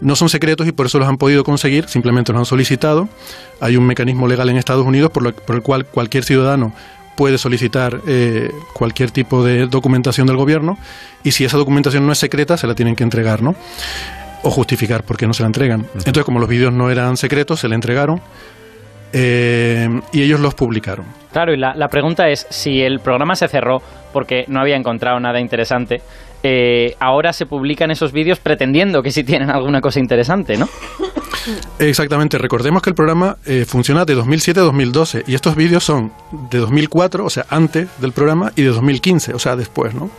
No 0.00 0.16
son 0.16 0.28
secretos 0.28 0.66
y 0.66 0.72
por 0.72 0.86
eso 0.86 0.98
los 0.98 1.08
han 1.08 1.18
podido 1.18 1.44
conseguir, 1.44 1.88
simplemente 1.88 2.32
los 2.32 2.40
han 2.40 2.46
solicitado. 2.46 3.08
Hay 3.60 3.76
un 3.76 3.86
mecanismo 3.86 4.26
legal 4.26 4.48
en 4.48 4.56
Estados 4.56 4.86
Unidos 4.86 5.10
por, 5.10 5.22
lo- 5.22 5.34
por 5.34 5.56
el 5.56 5.62
cual 5.62 5.84
cualquier 5.86 6.24
ciudadano 6.24 6.72
puede 7.16 7.36
solicitar 7.36 8.00
eh, 8.06 8.50
cualquier 8.72 9.10
tipo 9.10 9.44
de 9.44 9.66
documentación 9.66 10.26
del 10.26 10.36
gobierno 10.36 10.78
y 11.22 11.32
si 11.32 11.44
esa 11.44 11.58
documentación 11.58 12.06
no 12.06 12.12
es 12.12 12.18
secreta 12.18 12.56
se 12.56 12.66
la 12.66 12.74
tienen 12.74 12.96
que 12.96 13.04
entregar, 13.04 13.42
¿no? 13.42 13.54
O 14.42 14.50
justificar 14.50 15.02
por 15.04 15.18
qué 15.18 15.26
no 15.26 15.34
se 15.34 15.42
la 15.42 15.48
entregan. 15.48 15.86
Entonces, 15.94 16.24
como 16.24 16.40
los 16.40 16.48
vídeos 16.48 16.72
no 16.72 16.90
eran 16.90 17.18
secretos, 17.18 17.60
se 17.60 17.68
le 17.68 17.74
entregaron 17.74 18.22
eh, 19.12 19.88
y 20.12 20.22
ellos 20.22 20.40
los 20.40 20.54
publicaron. 20.54 21.06
Claro, 21.32 21.52
y 21.52 21.56
la, 21.56 21.74
la 21.74 21.88
pregunta 21.88 22.28
es, 22.28 22.46
si 22.50 22.82
el 22.82 23.00
programa 23.00 23.34
se 23.34 23.48
cerró 23.48 23.82
porque 24.12 24.44
no 24.48 24.60
había 24.60 24.76
encontrado 24.76 25.20
nada 25.20 25.40
interesante, 25.40 26.00
eh, 26.42 26.96
ahora 27.00 27.32
se 27.34 27.44
publican 27.44 27.90
esos 27.90 28.12
vídeos 28.12 28.38
pretendiendo 28.38 29.02
que 29.02 29.10
sí 29.10 29.24
tienen 29.24 29.50
alguna 29.50 29.80
cosa 29.80 30.00
interesante, 30.00 30.56
¿no? 30.56 30.68
Exactamente, 31.78 32.38
recordemos 32.38 32.82
que 32.82 32.90
el 32.90 32.96
programa 32.96 33.36
eh, 33.44 33.64
funciona 33.66 34.04
de 34.04 34.14
2007 34.14 34.60
a 34.60 34.62
2012 34.64 35.24
y 35.26 35.34
estos 35.34 35.54
vídeos 35.54 35.84
son 35.84 36.12
de 36.50 36.58
2004, 36.58 37.24
o 37.24 37.30
sea, 37.30 37.44
antes 37.50 37.88
del 38.00 38.12
programa, 38.12 38.52
y 38.56 38.62
de 38.62 38.68
2015, 38.68 39.34
o 39.34 39.38
sea, 39.38 39.54
después, 39.56 39.94
¿no? 39.94 40.10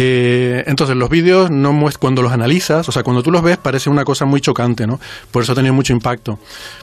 Eh, 0.00 0.62
entonces, 0.68 0.94
los 0.96 1.10
vídeos, 1.10 1.50
no 1.50 1.76
cuando 1.98 2.22
los 2.22 2.30
analizas, 2.30 2.88
o 2.88 2.92
sea, 2.92 3.02
cuando 3.02 3.24
tú 3.24 3.32
los 3.32 3.42
ves, 3.42 3.56
parece 3.56 3.90
una 3.90 4.04
cosa 4.04 4.26
muy 4.26 4.40
chocante, 4.40 4.86
¿no? 4.86 5.00
Por 5.32 5.42
eso 5.42 5.52
ha 5.52 5.54
tenido 5.56 5.74
mucho 5.74 5.92
impacto. 5.92 6.38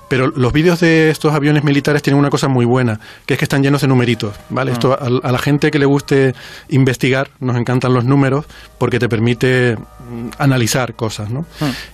Pero 0.09 0.27
los 0.35 0.51
vídeos 0.51 0.81
de 0.81 1.09
estos 1.11 1.33
aviones 1.33 1.63
militares 1.63 2.01
tienen 2.01 2.19
una 2.19 2.29
cosa 2.29 2.49
muy 2.49 2.65
buena, 2.65 2.99
que 3.25 3.35
es 3.35 3.37
que 3.39 3.45
están 3.45 3.63
llenos 3.63 3.81
de 3.81 3.87
numeritos, 3.87 4.35
¿vale? 4.49 4.73
Esto 4.73 4.91
a, 4.93 5.27
a 5.27 5.31
la 5.31 5.39
gente 5.39 5.71
que 5.71 5.79
le 5.79 5.85
guste 5.85 6.35
investigar, 6.67 7.29
nos 7.39 7.55
encantan 7.55 7.93
los 7.93 8.03
números, 8.03 8.45
porque 8.77 8.99
te 8.99 9.07
permite 9.07 9.77
mm, 9.77 9.94
analizar 10.37 10.93
cosas, 10.95 11.29
¿no? 11.31 11.41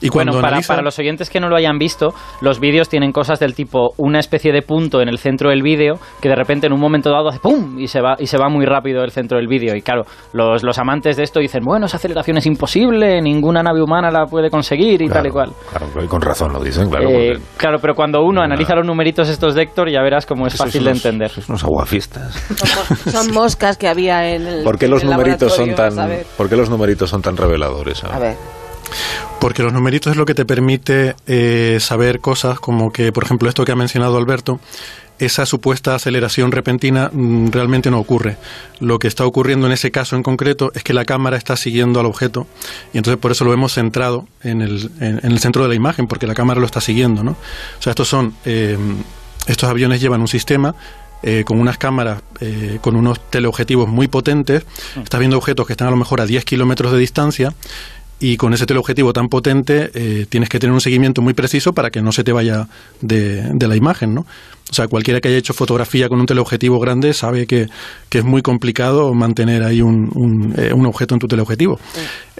Y 0.02 0.10
cuando 0.10 0.34
bueno, 0.34 0.42
para, 0.42 0.58
analiza- 0.58 0.68
para 0.68 0.82
los 0.82 0.98
oyentes 1.00 1.30
que 1.30 1.40
no 1.40 1.50
lo 1.50 1.56
hayan 1.56 1.78
visto, 1.78 2.14
los 2.42 2.60
vídeos 2.60 2.90
tienen 2.90 3.12
cosas 3.12 3.40
del 3.40 3.54
tipo 3.56 3.94
una 3.98 4.20
especie 4.20 4.52
de 4.52 4.62
punto 4.62 5.02
en 5.02 5.10
el 5.10 5.18
centro 5.18 5.50
del 5.50 5.62
vídeo 5.62 6.00
que 6.22 6.30
de 6.30 6.36
repente 6.36 6.68
en 6.68 6.74
un 6.74 6.80
momento 6.80 7.10
dado 7.12 7.30
hace 7.30 7.40
¡pum! 7.40 7.80
y 7.80 7.88
se 7.88 8.02
va, 8.02 8.16
y 8.20 8.28
se 8.28 8.38
va 8.38 8.50
muy 8.50 8.66
rápido 8.66 9.04
el 9.04 9.12
centro 9.12 9.38
del 9.38 9.48
vídeo. 9.48 9.76
Y 9.76 9.82
claro, 9.82 10.04
los, 10.34 10.64
los 10.64 10.78
amantes 10.78 11.18
de 11.18 11.24
esto 11.24 11.40
dicen, 11.40 11.64
bueno, 11.64 11.86
esa 11.86 11.98
aceleración 11.98 12.38
es 12.38 12.46
imposible, 12.46 13.22
ninguna 13.22 13.64
nave 13.64 13.82
humana 13.82 14.12
la 14.12 14.26
puede 14.26 14.50
conseguir 14.50 15.02
y 15.02 15.08
tal 15.10 15.28
y 15.28 15.30
cual. 15.30 15.52
Claro, 15.70 15.88
y 16.04 16.08
con 16.08 16.22
razón 16.22 16.54
lo 16.54 16.64
dicen, 16.64 16.90
claro. 16.90 17.10
Eh, 17.10 17.34
porque 17.34 17.42
claro, 17.58 17.80
pero 17.82 17.96
cuando 17.96 18.22
uno 18.24 18.42
analiza 18.42 18.76
los 18.76 18.86
numeritos 18.86 19.30
estos 19.30 19.56
de 19.56 19.64
Héctor, 19.64 19.90
ya 19.92 20.02
verás 20.02 20.26
cómo 20.26 20.48
es 20.48 20.56
fácil 20.56 20.84
de 20.84 20.90
unos- 20.92 21.06
entender. 21.06 21.30
sois 21.30 21.48
unos 21.50 21.64
aguafistas. 21.64 22.36
Son 23.12 23.32
moscas 23.34 23.78
que 23.78 23.88
había 23.88 24.34
en 24.34 24.46
el. 24.48 24.64
¿Por 24.64 24.78
qué 24.78 24.88
los 24.88 25.02
en 25.04 25.10
el 25.10 25.14
numeritos 25.16 25.56
son 25.56 25.74
tan, 25.76 25.96
por 26.38 26.50
qué 26.50 26.56
los 26.56 26.70
numeritos 26.70 27.10
son 27.10 27.22
tan 27.22 27.38
reveladores? 27.38 28.01
A 28.10 28.20
ver. 28.20 28.38
Porque 29.40 29.64
los 29.64 29.74
numeritos 29.74 30.12
es 30.12 30.18
lo 30.18 30.26
que 30.26 30.36
te 30.36 30.46
permite 30.46 31.16
eh, 31.26 31.78
saber 31.80 32.20
cosas 32.20 32.60
como 32.60 32.92
que, 32.92 33.12
por 33.12 33.24
ejemplo, 33.24 33.50
esto 33.50 33.66
que 33.66 33.72
ha 33.72 33.76
mencionado 33.76 34.18
Alberto, 34.18 34.60
esa 35.18 35.46
supuesta 35.46 35.96
aceleración 35.96 36.52
repentina 36.52 37.10
mm, 37.14 37.52
realmente 37.52 37.92
no 37.92 38.00
ocurre. 38.00 38.38
Lo 38.80 39.00
que 39.00 39.08
está 39.08 39.26
ocurriendo 39.26 39.68
en 39.68 39.74
ese 39.74 39.92
caso 39.92 40.16
en 40.16 40.24
concreto 40.24 40.72
es 40.74 40.84
que 40.84 40.94
la 40.94 41.06
cámara 41.06 41.38
está 41.38 41.56
siguiendo 41.56 42.00
al 42.00 42.08
objeto 42.08 42.48
y 42.94 42.98
entonces 42.98 43.20
por 43.20 43.32
eso 43.32 43.46
lo 43.46 43.54
hemos 43.54 43.74
centrado 43.74 44.28
en 44.44 44.62
el, 44.62 44.92
en, 45.00 45.20
en 45.24 45.32
el 45.32 45.40
centro 45.40 45.64
de 45.64 45.70
la 45.70 45.76
imagen, 45.76 46.08
porque 46.08 46.28
la 46.28 46.34
cámara 46.34 46.60
lo 46.60 46.66
está 46.66 46.82
siguiendo. 46.82 47.24
¿no? 47.24 47.32
O 47.32 47.82
sea, 47.82 47.92
estos 47.92 48.08
son, 48.08 48.34
eh, 48.46 48.78
estos 49.48 49.70
aviones 49.70 50.02
llevan 50.02 50.22
un 50.22 50.28
sistema 50.28 50.76
eh, 51.24 51.44
con 51.46 51.60
unas 51.60 51.78
cámaras, 51.78 52.22
eh, 52.40 52.80
con 52.82 52.96
unos 52.96 53.20
teleobjetivos 53.30 53.88
muy 53.88 54.08
potentes. 54.08 54.66
Estás 55.02 55.20
viendo 55.20 55.38
objetos 55.38 55.68
que 55.68 55.74
están 55.74 55.88
a 55.88 55.92
lo 55.92 55.98
mejor 55.98 56.22
a 56.22 56.26
10 56.26 56.46
kilómetros 56.46 56.92
de 56.92 56.98
distancia 56.98 57.54
y 58.20 58.38
con 58.38 58.54
ese 58.54 58.66
teleobjetivo 58.66 59.14
tan 59.14 59.30
potente 59.30 59.90
eh, 59.94 60.26
tienes 60.30 60.48
que 60.48 60.60
tener 60.60 60.74
un 60.74 60.82
seguimiento 60.82 61.22
muy 61.22 61.34
preciso 61.34 61.74
para 61.74 61.90
que 61.90 62.02
no 62.02 62.12
se 62.12 62.24
te 62.24 62.32
vaya 62.32 62.68
de, 63.02 63.42
de 63.54 63.68
la 63.68 63.76
imagen, 63.76 64.14
¿no? 64.14 64.26
O 64.70 64.74
sea, 64.74 64.88
cualquiera 64.88 65.20
que 65.20 65.28
haya 65.28 65.38
hecho 65.38 65.54
fotografía 65.54 66.08
con 66.08 66.22
un 66.22 66.26
teleobjetivo 66.26 66.80
grande 66.80 67.14
sabe 67.14 67.46
que, 67.46 67.68
que 68.08 68.20
es 68.20 68.24
muy 68.24 68.42
complicado 68.42 69.14
mantener 69.14 69.64
ahí 69.64 69.82
un, 69.82 70.10
un, 70.16 70.54
eh, 70.58 70.72
un 70.74 70.86
objeto 70.86 71.14
en 71.16 71.20
tu 71.20 71.28
teleobjetivo. 71.28 71.78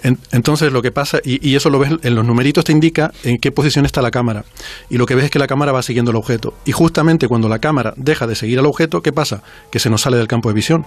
En- 0.02 0.18
entonces, 0.32 0.72
lo 0.72 0.80
que 0.80 0.90
pasa, 0.90 1.18
y, 1.22 1.46
y 1.46 1.56
eso 1.56 1.68
lo 1.68 1.78
ves 1.78 1.92
en 2.02 2.14
los 2.14 2.24
numeritos, 2.24 2.64
te 2.64 2.72
indica 2.72 3.12
en 3.22 3.36
qué 3.36 3.52
posición 3.52 3.84
está 3.84 4.00
la 4.00 4.10
cámara. 4.10 4.46
Y 4.88 4.96
lo 4.96 5.04
que 5.04 5.14
ves 5.14 5.26
es 5.26 5.30
que 5.30 5.38
la 5.38 5.46
cámara 5.46 5.72
va 5.72 5.82
siguiendo 5.82 6.10
el 6.10 6.16
objeto. 6.16 6.54
Y 6.64 6.72
justamente 6.72 7.28
cuando 7.28 7.50
la 7.50 7.58
cámara 7.58 7.92
deja 7.98 8.26
de 8.26 8.34
seguir 8.34 8.58
al 8.58 8.64
objeto, 8.66 9.02
¿qué 9.02 9.12
pasa? 9.12 9.42
Que 9.70 9.78
se 9.78 9.90
nos 9.90 10.00
sale 10.00 10.16
del 10.16 10.26
campo 10.26 10.48
de 10.48 10.54
visión. 10.54 10.86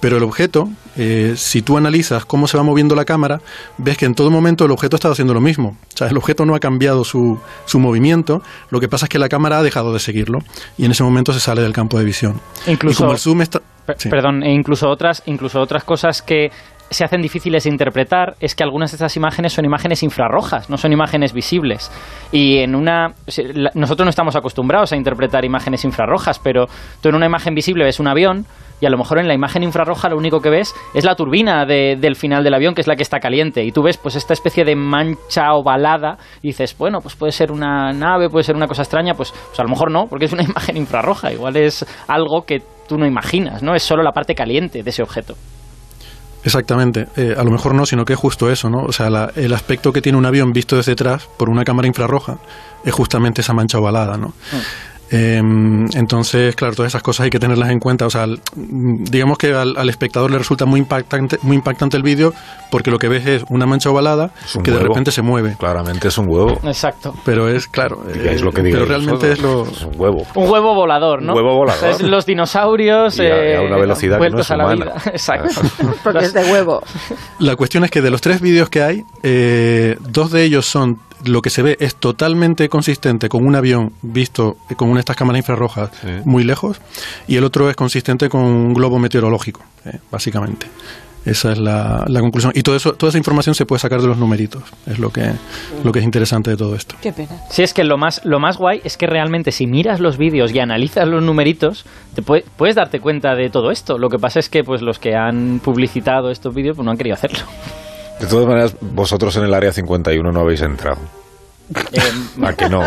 Pero 0.00 0.16
el 0.16 0.22
objeto, 0.22 0.70
eh, 0.96 1.34
si 1.36 1.60
tú 1.60 1.76
analizas 1.76 2.24
cómo 2.24 2.48
se 2.48 2.56
va 2.56 2.62
moviendo 2.62 2.94
la 2.94 3.04
cámara, 3.04 3.42
ves 3.76 3.98
que 3.98 4.06
en 4.06 4.14
todo 4.14 4.30
momento 4.30 4.64
el 4.64 4.70
objeto 4.70 4.96
está 4.96 5.10
haciendo 5.10 5.34
lo 5.34 5.40
mismo. 5.42 5.76
O 5.92 5.96
sea, 5.96 6.08
el 6.08 6.16
objeto 6.16 6.46
no 6.46 6.54
ha 6.54 6.60
cambiado 6.60 7.04
su, 7.04 7.38
su 7.66 7.78
movimiento, 7.78 8.42
lo 8.70 8.80
que 8.80 8.88
pasa 8.88 9.04
es 9.04 9.10
que 9.10 9.18
la 9.18 9.28
cámara 9.28 9.58
ha 9.58 9.62
dejado 9.62 9.92
de 9.92 9.98
seguirlo 10.00 10.38
y 10.76 10.84
en 10.84 10.90
ese 10.90 11.02
momento 11.02 11.32
se 11.32 11.40
sale 11.40 11.62
del 11.62 11.72
campo 11.72 11.98
de 11.98 12.04
visión. 12.04 12.40
Incluso- 12.66 12.96
y 12.96 13.04
como 13.04 13.12
el 13.12 13.18
zoom 13.18 13.42
está... 13.42 13.60
Per- 13.86 13.96
sí. 13.98 14.08
Perdón, 14.10 14.42
e 14.42 14.52
incluso 14.52 14.88
otras, 14.88 15.22
incluso 15.26 15.60
otras 15.60 15.82
cosas 15.84 16.20
que 16.20 16.50
se 16.90 17.04
hacen 17.04 17.20
difíciles 17.20 17.64
de 17.64 17.70
interpretar 17.70 18.34
es 18.40 18.54
que 18.54 18.62
algunas 18.62 18.90
de 18.90 18.96
estas 18.96 19.14
imágenes 19.16 19.52
son 19.52 19.64
imágenes 19.66 20.02
infrarrojas, 20.02 20.70
no 20.70 20.76
son 20.78 20.92
imágenes 20.92 21.32
visibles. 21.34 21.90
Y 22.32 22.58
en 22.58 22.74
una. 22.74 23.12
Nosotros 23.74 24.06
no 24.06 24.10
estamos 24.10 24.36
acostumbrados 24.36 24.92
a 24.92 24.96
interpretar 24.96 25.44
imágenes 25.44 25.84
infrarrojas, 25.84 26.38
pero 26.38 26.66
tú 27.02 27.10
en 27.10 27.14
una 27.14 27.26
imagen 27.26 27.54
visible 27.54 27.84
ves 27.84 28.00
un 28.00 28.08
avión 28.08 28.46
y 28.80 28.86
a 28.86 28.90
lo 28.90 28.98
mejor 28.98 29.18
en 29.18 29.28
la 29.28 29.34
imagen 29.34 29.62
infrarroja 29.62 30.08
lo 30.08 30.16
único 30.16 30.40
que 30.40 30.50
ves 30.50 30.74
es 30.94 31.04
la 31.04 31.14
turbina 31.14 31.64
de- 31.66 31.96
del 32.00 32.16
final 32.16 32.44
del 32.44 32.54
avión, 32.54 32.74
que 32.74 32.80
es 32.80 32.86
la 32.86 32.96
que 32.96 33.02
está 33.02 33.18
caliente. 33.18 33.64
Y 33.64 33.72
tú 33.72 33.82
ves 33.82 33.96
pues 33.96 34.14
esta 34.16 34.32
especie 34.32 34.64
de 34.64 34.76
mancha 34.76 35.52
ovalada 35.54 36.18
y 36.42 36.48
dices, 36.48 36.76
bueno, 36.78 37.00
pues 37.00 37.14
puede 37.16 37.32
ser 37.32 37.50
una 37.52 37.92
nave, 37.92 38.28
puede 38.28 38.44
ser 38.44 38.54
una 38.56 38.66
cosa 38.66 38.82
extraña, 38.82 39.14
pues, 39.14 39.32
pues 39.32 39.58
a 39.60 39.62
lo 39.62 39.68
mejor 39.68 39.90
no, 39.90 40.06
porque 40.08 40.26
es 40.26 40.32
una 40.32 40.42
imagen 40.48 40.76
infrarroja. 40.76 41.32
Igual 41.32 41.56
es 41.56 41.84
algo 42.06 42.42
que 42.46 42.62
tú 42.88 42.96
no 42.98 43.06
imaginas, 43.06 43.62
¿no? 43.62 43.74
Es 43.74 43.82
solo 43.82 44.02
la 44.02 44.12
parte 44.12 44.34
caliente 44.34 44.82
de 44.82 44.90
ese 44.90 45.02
objeto. 45.02 45.34
Exactamente. 46.44 47.06
Eh, 47.16 47.34
a 47.36 47.42
lo 47.42 47.50
mejor 47.50 47.74
no, 47.74 47.84
sino 47.84 48.04
que 48.04 48.12
es 48.12 48.18
justo 48.18 48.48
eso, 48.50 48.70
¿no? 48.70 48.84
O 48.84 48.92
sea, 48.92 49.10
la- 49.10 49.32
el 49.36 49.52
aspecto 49.52 49.92
que 49.92 50.00
tiene 50.00 50.16
un 50.16 50.24
avión 50.24 50.52
visto 50.52 50.76
desde 50.76 50.92
atrás 50.92 51.28
por 51.36 51.50
una 51.50 51.64
cámara 51.64 51.88
infrarroja 51.88 52.38
es 52.84 52.94
justamente 52.94 53.40
esa 53.40 53.52
mancha 53.54 53.78
ovalada, 53.78 54.16
¿no? 54.16 54.32
Eh, 55.10 55.40
entonces, 55.94 56.54
claro, 56.56 56.74
todas 56.74 56.90
esas 56.92 57.02
cosas 57.02 57.24
hay 57.24 57.30
que 57.30 57.38
tenerlas 57.38 57.70
en 57.70 57.78
cuenta. 57.78 58.06
O 58.06 58.10
sea, 58.10 58.26
digamos 58.54 59.38
que 59.38 59.52
al, 59.54 59.76
al 59.76 59.88
espectador 59.88 60.30
le 60.30 60.38
resulta 60.38 60.66
muy 60.66 60.80
impactante, 60.80 61.38
muy 61.42 61.56
impactante 61.56 61.96
el 61.96 62.02
vídeo 62.02 62.32
porque 62.70 62.90
lo 62.90 62.98
que 62.98 63.08
ves 63.08 63.26
es 63.26 63.44
una 63.48 63.66
mancha 63.66 63.90
ovalada 63.90 64.30
Es 64.44 64.54
un 64.56 64.62
que 64.62 64.70
de 64.70 64.78
repente 64.80 65.10
se 65.10 65.22
mueve. 65.22 65.56
Claramente 65.58 66.08
es 66.08 66.18
un 66.18 66.26
huevo. 66.28 66.58
Exacto. 66.64 67.14
Pero 67.24 67.48
es, 67.48 67.68
claro, 67.68 68.02
Digáis 68.12 68.40
eh, 68.40 68.44
lo 68.44 68.52
que 68.52 68.62
digáis 68.62 68.84
pero 68.84 68.98
realmente 68.98 69.32
es 69.32 69.40
lo... 69.40 69.62
Es 69.64 69.82
un 69.82 69.92
huevo. 69.98 70.26
Un 70.34 70.48
huevo 70.50 70.74
volador, 70.74 71.22
¿no? 71.22 71.32
Un 71.32 71.38
huevo 71.38 71.56
volador. 71.56 71.78
O 71.78 71.80
sea, 71.80 71.90
es 71.90 72.02
los 72.02 72.26
dinosaurios 72.26 73.18
Y 73.18 73.22
a- 73.22 73.24
y 73.24 73.30
a 73.30 73.60
eh, 73.62 73.66
una 73.66 73.78
velocidad 73.78 74.16
que 74.18 74.28
no 74.28 74.36
vueltos 74.36 74.46
es 74.46 74.50
a 74.50 74.56
la 74.56 74.64
humana. 74.66 74.84
vida. 74.84 75.02
Exacto. 75.06 75.60
Porque 76.04 76.24
es 76.24 76.32
de 76.34 76.44
huevo. 76.52 76.82
La 77.38 77.56
cuestión 77.56 77.84
es 77.84 77.90
que 77.90 78.02
de 78.02 78.10
los 78.10 78.20
tres 78.20 78.40
vídeos 78.40 78.68
que 78.68 78.82
hay, 78.82 79.04
eh, 79.22 79.96
dos 80.00 80.30
de 80.30 80.44
ellos 80.44 80.66
son 80.66 80.98
lo 81.28 81.42
que 81.42 81.50
se 81.50 81.62
ve 81.62 81.76
es 81.80 81.94
totalmente 81.96 82.68
consistente 82.68 83.28
con 83.28 83.46
un 83.46 83.54
avión 83.54 83.92
visto 84.02 84.56
con 84.76 84.88
una 84.88 84.96
de 84.98 85.00
estas 85.00 85.16
cámaras 85.16 85.38
infrarrojas 85.40 85.90
Sí. 86.00 86.08
muy 86.24 86.44
lejos 86.44 86.80
y 87.26 87.36
el 87.36 87.44
otro 87.44 87.68
es 87.70 87.76
consistente 87.76 88.28
con 88.28 88.42
un 88.42 88.74
globo 88.74 88.98
meteorológico, 88.98 89.62
eh, 89.84 89.98
básicamente. 90.10 90.66
Esa 91.24 91.52
es 91.52 91.58
la, 91.58 92.04
la 92.06 92.20
conclusión. 92.20 92.52
Y 92.54 92.62
todo 92.62 92.74
eso, 92.76 92.94
toda 92.94 93.10
esa 93.10 93.18
información 93.18 93.54
se 93.54 93.66
puede 93.66 93.80
sacar 93.80 94.00
de 94.00 94.06
los 94.06 94.16
numeritos. 94.16 94.62
Es 94.86 94.98
lo 94.98 95.10
que, 95.10 95.30
lo 95.84 95.92
que 95.92 95.98
es 95.98 96.04
interesante 96.04 96.50
de 96.50 96.56
todo 96.56 96.74
esto. 96.74 96.94
Qué 97.02 97.12
pena. 97.12 97.42
Sí, 97.50 97.62
es 97.62 97.74
que 97.74 97.84
lo 97.84 97.98
más, 97.98 98.24
lo 98.24 98.38
más 98.40 98.56
guay 98.56 98.80
es 98.82 98.96
que 98.96 99.06
realmente 99.06 99.52
si 99.52 99.66
miras 99.66 100.00
los 100.00 100.16
vídeos 100.16 100.54
y 100.54 100.60
analizas 100.60 101.06
los 101.06 101.22
numeritos, 101.22 101.84
te 102.14 102.22
puede- 102.22 102.44
puedes 102.56 102.76
darte 102.76 103.00
cuenta 103.00 103.34
de 103.34 103.50
todo 103.50 103.70
esto. 103.70 103.98
Lo 103.98 104.08
que 104.08 104.18
pasa 104.18 104.38
es 104.38 104.48
que 104.48 104.64
pues 104.64 104.80
los 104.80 104.98
que 104.98 105.16
han 105.16 105.60
publicitado 105.62 106.30
estos 106.30 106.54
vídeos 106.54 106.76
pues 106.76 106.84
no 106.86 106.92
han 106.92 106.96
querido 106.96 107.14
hacerlo. 107.14 107.40
De 108.20 108.26
todas 108.26 108.46
maneras, 108.46 108.76
vosotros 108.80 109.36
en 109.36 109.44
el 109.44 109.52
área 109.52 109.70
51 109.72 110.32
no 110.32 110.40
habéis 110.40 110.62
entrado. 110.62 110.98
Eh, 111.92 112.00
¿A 112.46 112.52
que 112.54 112.68
no? 112.68 112.82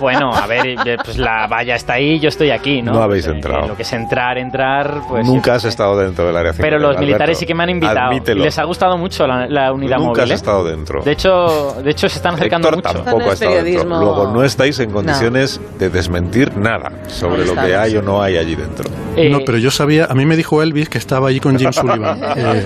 bueno, 0.00 0.30
a 0.34 0.46
ver, 0.46 0.66
eh, 0.66 0.96
pues 1.02 1.16
la 1.16 1.46
valla 1.46 1.74
está 1.76 1.94
ahí, 1.94 2.18
yo 2.20 2.28
estoy 2.28 2.50
aquí, 2.50 2.82
¿no? 2.82 2.92
No 2.92 3.02
habéis 3.02 3.24
Pues, 3.24 3.34
eh, 3.34 3.36
entrado. 3.38 3.68
Lo 3.68 3.76
que 3.76 3.82
es 3.82 3.92
entrar, 3.92 4.36
entrar, 4.38 5.00
pues... 5.08 5.24
Nunca 5.26 5.54
has 5.54 5.64
estado 5.64 5.96
dentro 5.98 6.26
del 6.26 6.36
área 6.36 6.52
51. 6.52 6.62
Pero 6.62 6.78
los 6.92 6.98
militares 7.00 7.22
Alberto, 7.28 7.40
sí 7.40 7.46
que 7.46 7.54
me 7.54 7.62
han 7.62 7.70
invitado. 7.70 7.98
Admítelo. 8.10 8.40
Y 8.40 8.44
les 8.44 8.58
ha 8.58 8.64
gustado 8.64 8.98
mucho 8.98 9.26
la, 9.26 9.46
la 9.46 9.72
unidad 9.72 9.96
Nunca 9.98 10.08
móvil. 10.10 10.22
has 10.24 10.30
¿eh? 10.30 10.34
estado 10.34 10.64
dentro. 10.64 11.02
De 11.02 11.12
hecho, 11.12 11.76
de 11.82 11.90
hecho 11.90 12.08
se 12.08 12.16
están 12.16 12.34
acercando 12.34 12.68
Héctor 12.68 12.84
mucho. 12.92 13.02
tampoco 13.04 13.18
No 13.18 13.24
ha 13.24 13.28
es 13.28 13.32
estado 13.34 13.54
dentro. 13.54 13.64
periodismo. 13.72 14.00
Luego 14.00 14.30
no 14.32 14.42
estáis 14.44 14.78
en 14.80 14.90
condiciones 14.90 15.60
de 15.78 15.88
desmentir 15.90 16.56
nada 16.56 16.92
sobre 17.08 17.44
No 17.46 17.54
lo 17.54 17.62
que 17.62 17.74
hay 17.76 17.96
o 17.96 18.02
no 18.02 18.20
hay 18.22 18.36
allí 18.36 18.54
dentro. 18.54 18.84
Eh, 19.16 19.30
No, 19.30 19.38
pero 19.46 19.56
yo 19.56 19.70
sabía, 19.70 20.04
a 20.10 20.14
mí 20.14 20.26
me 20.26 20.36
dijo 20.36 20.62
Elvis 20.62 20.88
que 20.90 20.98
estaba 20.98 21.28
allí 21.28 21.40
con 21.40 21.58
Jim 21.58 21.72
Sullivan. 21.72 22.20
Eh, 22.36 22.64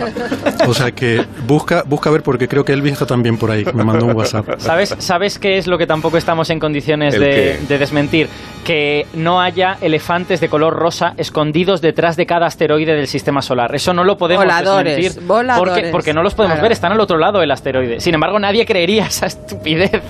o 0.67 0.75
sea 0.75 0.91
que 0.91 1.25
busca, 1.47 1.85
busca 1.87 2.11
ver 2.11 2.23
porque 2.23 2.49
creo 2.49 2.65
que 2.65 2.73
Elvis 2.73 2.95
está 2.95 3.07
también 3.07 3.37
por 3.37 3.51
ahí. 3.51 3.65
Me 3.73 3.85
mandó 3.85 4.07
un 4.07 4.17
WhatsApp. 4.17 4.47
¿Sabes, 4.59 4.95
¿Sabes 4.99 5.39
qué 5.39 5.60
es 5.61 5.67
lo 5.69 5.79
que 5.79 5.87
tampoco 5.87 6.17
estamos 6.17 6.51
en 6.51 6.59
condiciones 6.59 7.15
¿El 7.15 7.21
de, 7.69 7.79
desmentir? 7.79 8.29
Que 8.65 9.07
no 9.15 9.41
haya 9.41 9.77
elefantes 9.81 10.41
de 10.41 10.49
color 10.49 10.75
rosa 10.75 11.15
escondidos 11.17 11.81
detrás 11.81 12.17
de 12.17 12.27
cada 12.27 12.47
asteroide 12.47 12.95
del 12.95 13.07
sistema 13.07 13.41
solar. 13.43 13.75
Eso 13.75 13.95
no 13.95 14.03
lo 14.05 14.19
podemos 14.19 14.45
Voladores, 14.45 14.97
desmentir. 14.97 15.23
voladores. 15.27 15.75
Porque, 15.75 15.91
porque 15.93 16.13
no 16.15 16.23
los 16.23 16.35
podemos 16.35 16.55
Claro. 16.57 16.63
ver, 16.65 16.73
están 16.73 16.93
al 16.93 17.01
otro 17.01 17.17
lado 17.19 17.39
del 17.39 17.51
asteroide. 17.53 18.01
Sin 18.01 18.15
embargo, 18.15 18.39
nadie 18.39 18.67
creería 18.67 19.07
esa 19.07 19.27
estupidez. 19.29 20.03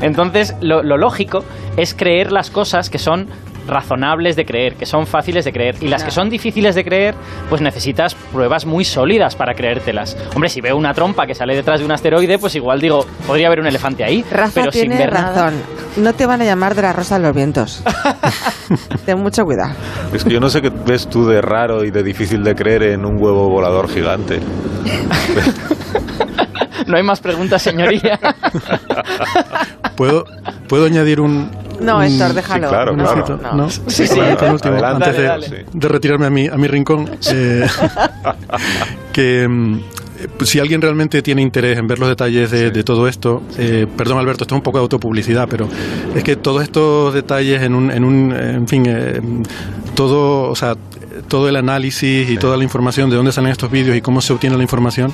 Entonces, 0.00 0.54
lo, 0.60 0.82
lo 0.82 0.96
lógico 0.96 1.44
es 1.76 1.94
creer 1.94 2.32
las 2.32 2.50
cosas 2.50 2.90
que 2.90 2.98
son 2.98 3.28
razonables 3.66 4.36
de 4.36 4.44
creer, 4.44 4.74
que 4.74 4.86
son 4.86 5.06
fáciles 5.06 5.44
de 5.44 5.52
creer. 5.52 5.76
Y 5.80 5.88
las 5.88 6.04
que 6.04 6.10
son 6.10 6.28
difíciles 6.28 6.74
de 6.74 6.84
creer, 6.84 7.14
pues 7.48 7.60
necesitas 7.60 8.14
pruebas 8.14 8.66
muy 8.66 8.84
sólidas 8.84 9.36
para 9.36 9.54
creértelas. 9.54 10.16
Hombre, 10.34 10.48
si 10.48 10.60
veo 10.60 10.76
una 10.76 10.94
trompa 10.94 11.26
que 11.26 11.34
sale 11.34 11.54
detrás 11.54 11.80
de 11.80 11.86
un 11.86 11.92
asteroide, 11.92 12.38
pues 12.38 12.54
igual 12.54 12.80
digo, 12.80 13.04
podría 13.26 13.48
haber 13.48 13.60
un 13.60 13.66
elefante 13.66 14.04
ahí. 14.04 14.24
Rafa 14.30 14.60
pero 14.60 14.72
sin 14.72 14.90
ver 14.90 15.12
nada. 15.12 15.32
razón. 15.32 15.54
No 15.96 16.12
te 16.12 16.26
van 16.26 16.42
a 16.42 16.44
llamar 16.44 16.74
de 16.74 16.82
la 16.82 16.92
rosa 16.92 17.18
de 17.18 17.24
los 17.26 17.34
vientos. 17.34 17.82
Ten 19.06 19.20
mucho 19.20 19.44
cuidado. 19.44 19.74
Es 20.12 20.24
que 20.24 20.30
yo 20.30 20.40
no 20.40 20.48
sé 20.48 20.60
qué 20.60 20.70
ves 20.70 21.08
tú 21.08 21.26
de 21.26 21.40
raro 21.40 21.84
y 21.84 21.90
de 21.90 22.02
difícil 22.02 22.42
de 22.42 22.54
creer 22.54 22.82
en 22.84 23.04
un 23.04 23.20
huevo 23.20 23.48
volador 23.48 23.88
gigante. 23.88 24.40
No 26.86 26.96
hay 26.96 27.02
más 27.02 27.20
preguntas, 27.20 27.62
señoría. 27.62 28.18
¿Puedo, 29.96 30.24
¿puedo 30.68 30.86
añadir 30.86 31.20
un, 31.20 31.50
No, 31.80 31.98
un- 31.98 32.04
Héctor, 32.04 32.32
déjalo. 32.34 32.66
sí, 32.68 32.74
claro, 32.74 32.96
no, 32.96 33.04
claro. 33.04 33.40
No. 33.42 33.52
¿no? 33.54 33.70
Sí, 33.70 33.80
sí. 34.06 34.14
Bueno, 34.14 34.36
penúltimo, 34.36 34.74
Adelante, 34.74 35.04
antes 35.04 35.16
de, 35.16 35.22
dale, 35.28 35.46
dale. 35.48 35.66
de 35.72 35.88
retirarme 35.88 36.26
a 36.26 36.30
mi, 36.30 36.46
a 36.48 36.56
mi 36.56 36.66
rincón. 36.68 37.10
eh, 37.32 37.66
que 39.12 39.46
mm, 39.48 39.74
eh, 40.18 40.28
pues, 40.36 40.50
si 40.50 40.58
alguien 40.60 40.80
realmente 40.80 41.22
tiene 41.22 41.42
interés 41.42 41.78
en 41.78 41.86
ver 41.86 41.98
los 41.98 42.08
detalles 42.08 42.50
de, 42.50 42.70
de 42.70 42.84
todo 42.84 43.08
esto, 43.08 43.42
eh, 43.58 43.86
perdón 43.96 44.18
Alberto, 44.18 44.44
esto 44.44 44.54
es 44.54 44.58
un 44.58 44.62
poco 44.62 44.78
de 44.78 44.82
autopublicidad, 44.82 45.46
pero 45.48 45.68
es 46.14 46.22
que 46.24 46.36
todos 46.36 46.62
estos 46.62 47.12
detalles 47.14 47.62
en 47.62 47.74
un, 47.74 47.90
en, 47.90 48.04
un, 48.04 48.32
en 48.34 48.68
fin, 48.68 48.84
eh, 48.86 49.20
todo, 49.94 50.50
o 50.50 50.56
sea, 50.56 50.74
todo 51.28 51.48
el 51.48 51.56
análisis 51.56 52.28
y 52.30 52.36
toda 52.36 52.56
la 52.56 52.62
información 52.64 53.10
de 53.10 53.16
dónde 53.16 53.32
salen 53.32 53.50
estos 53.50 53.70
vídeos 53.70 53.96
y 53.96 54.00
cómo 54.00 54.20
se 54.20 54.32
obtiene 54.32 54.56
la 54.56 54.62
información, 54.62 55.12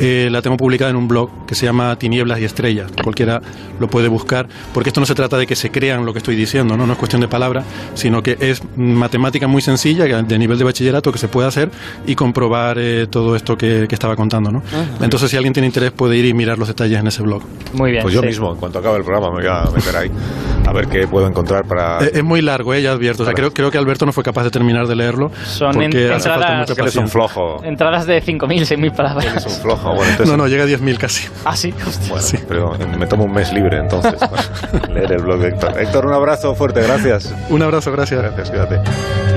eh, 0.00 0.28
la 0.30 0.42
tengo 0.42 0.56
publicada 0.56 0.90
en 0.90 0.96
un 0.96 1.06
blog 1.08 1.46
que 1.46 1.54
se 1.54 1.66
llama 1.66 1.96
Tinieblas 1.96 2.40
y 2.40 2.44
Estrellas. 2.44 2.90
Cualquiera 3.02 3.40
lo 3.78 3.88
puede 3.88 4.08
buscar, 4.08 4.48
porque 4.74 4.90
esto 4.90 5.00
no 5.00 5.06
se 5.06 5.14
trata 5.14 5.36
de 5.38 5.46
que 5.46 5.54
se 5.56 5.70
crean 5.70 6.04
lo 6.06 6.12
que 6.12 6.18
estoy 6.18 6.36
diciendo, 6.36 6.76
no, 6.76 6.86
no 6.86 6.92
es 6.94 6.98
cuestión 6.98 7.20
de 7.20 7.28
palabra, 7.28 7.62
sino 7.94 8.22
que 8.22 8.36
es 8.40 8.62
matemática 8.76 9.46
muy 9.46 9.62
sencilla, 9.62 10.06
que 10.06 10.14
de 10.14 10.38
nivel 10.38 10.58
de 10.58 10.64
bachillerato, 10.64 11.12
que 11.12 11.18
se 11.18 11.28
puede 11.28 11.48
hacer 11.48 11.70
y 12.06 12.14
comprobar 12.14 12.78
eh, 12.78 13.06
todo 13.08 13.36
esto 13.36 13.56
que, 13.56 13.86
que 13.88 13.94
estaba 13.94 14.16
contando. 14.16 14.50
¿no? 14.50 14.62
Entonces, 15.00 15.30
si 15.30 15.36
alguien 15.36 15.52
tiene 15.52 15.66
interés, 15.66 15.90
puede 15.92 16.16
ir 16.16 16.24
y 16.26 16.34
mirar 16.34 16.58
los 16.58 16.68
detalles 16.68 16.98
en 16.98 17.06
ese 17.06 17.22
blog. 17.22 17.42
Muy 17.74 17.90
bien. 17.92 18.02
Pues 18.02 18.14
yo 18.14 18.20
sí. 18.20 18.26
mismo, 18.28 18.50
en 18.52 18.56
cuanto 18.58 18.78
acabe 18.78 18.98
el 18.98 19.04
programa, 19.04 19.28
me 19.30 19.42
voy 19.42 19.46
a 19.46 19.64
meter 19.74 19.96
ahí 19.96 20.10
a 20.66 20.72
ver 20.72 20.86
qué 20.88 21.06
puedo 21.08 21.26
encontrar 21.26 21.64
para. 21.64 21.98
Eh, 22.04 22.10
Es 22.14 22.24
muy 22.24 22.42
largo, 22.42 22.74
eh, 22.74 22.82
ya 22.82 22.92
advierto. 22.92 23.22
O 23.22 23.26
sea, 23.26 23.34
creo, 23.34 23.52
creo 23.52 23.70
que 23.70 23.78
Alberto 23.78 24.06
no 24.06 24.12
fue 24.12 24.22
capaz 24.22 24.44
de 24.44 24.50
terminar 24.50 24.86
de 24.86 24.94
leerlo. 24.96 25.30
Son 25.44 25.72
porque 25.72 26.06
en- 26.06 26.12
hace 26.12 26.28
falta 26.28 26.46
entradas- 26.46 26.58
mucha 26.60 26.74
que 26.74 26.80
eres 26.82 26.96
un 26.96 27.02
paciencia. 27.04 27.12
flojo. 27.12 27.64
Entradas 27.64 28.06
de 28.06 28.22
5.000, 28.22 28.64
6.000 28.66 28.78
Eres 28.84 28.92
palabras. 28.96 29.46
un 29.46 29.52
flojo. 29.62 29.89
Bueno, 29.94 30.10
entonces. 30.10 30.28
No, 30.28 30.36
no, 30.36 30.48
llega 30.48 30.64
a 30.64 30.66
10.000 30.66 30.98
casi. 30.98 31.28
Ah, 31.44 31.56
sí. 31.56 31.74
Hostia. 31.86 32.40
Bueno, 32.48 32.72
pero 32.76 32.98
me 32.98 33.06
tomo 33.06 33.24
un 33.24 33.32
mes 33.32 33.52
libre 33.52 33.78
entonces 33.78 34.14
para 34.20 34.88
leer 34.92 35.12
el 35.12 35.22
blog 35.22 35.40
de 35.40 35.48
Héctor. 35.48 35.80
Héctor, 35.80 36.06
un 36.06 36.12
abrazo 36.12 36.54
fuerte, 36.54 36.82
gracias. 36.82 37.34
Un 37.48 37.62
abrazo, 37.62 37.92
gracias. 37.92 38.20
Gracias, 38.22 38.50
cuídate. 38.50 38.80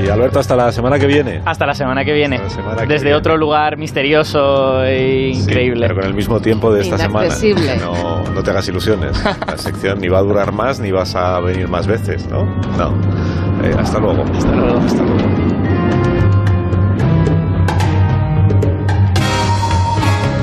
Y 0.03 0.09
Alberto, 0.09 0.39
hasta 0.39 0.55
la 0.55 0.71
semana 0.71 0.99
que 0.99 1.05
viene. 1.07 1.41
Hasta 1.45 1.65
la 1.65 1.73
semana 1.75 2.03
que 2.03 2.11
viene. 2.13 2.41
Semana 2.49 2.81
que 2.81 2.87
Desde 2.87 3.05
viene. 3.05 3.17
otro 3.17 3.37
lugar 3.37 3.77
misterioso 3.77 4.83
e 4.83 5.31
Sí, 5.33 5.39
increíble. 5.41 5.87
pero 5.87 5.99
con 6.01 6.09
el 6.09 6.13
mismo 6.13 6.39
tiempo 6.41 6.73
de 6.73 6.81
esta 6.81 6.97
semana. 6.97 7.33
No, 7.79 8.23
no 8.33 8.43
te 8.43 8.49
hagas 8.51 8.67
ilusiones. 8.67 9.21
La 9.47 9.57
sección 9.57 9.99
ni 9.99 10.07
va 10.09 10.19
a 10.19 10.21
durar 10.23 10.51
más 10.51 10.79
ni 10.79 10.91
vas 10.91 11.15
a 11.15 11.39
venir 11.39 11.67
más 11.69 11.87
veces, 11.87 12.27
¿no? 12.27 12.43
No. 12.77 12.93
Eh, 13.63 13.73
hasta 13.77 13.99
luego. 13.99 14.23
Hasta 14.23 14.51
luego. 14.51 14.79
Hasta 14.79 15.03
luego. 15.03 15.33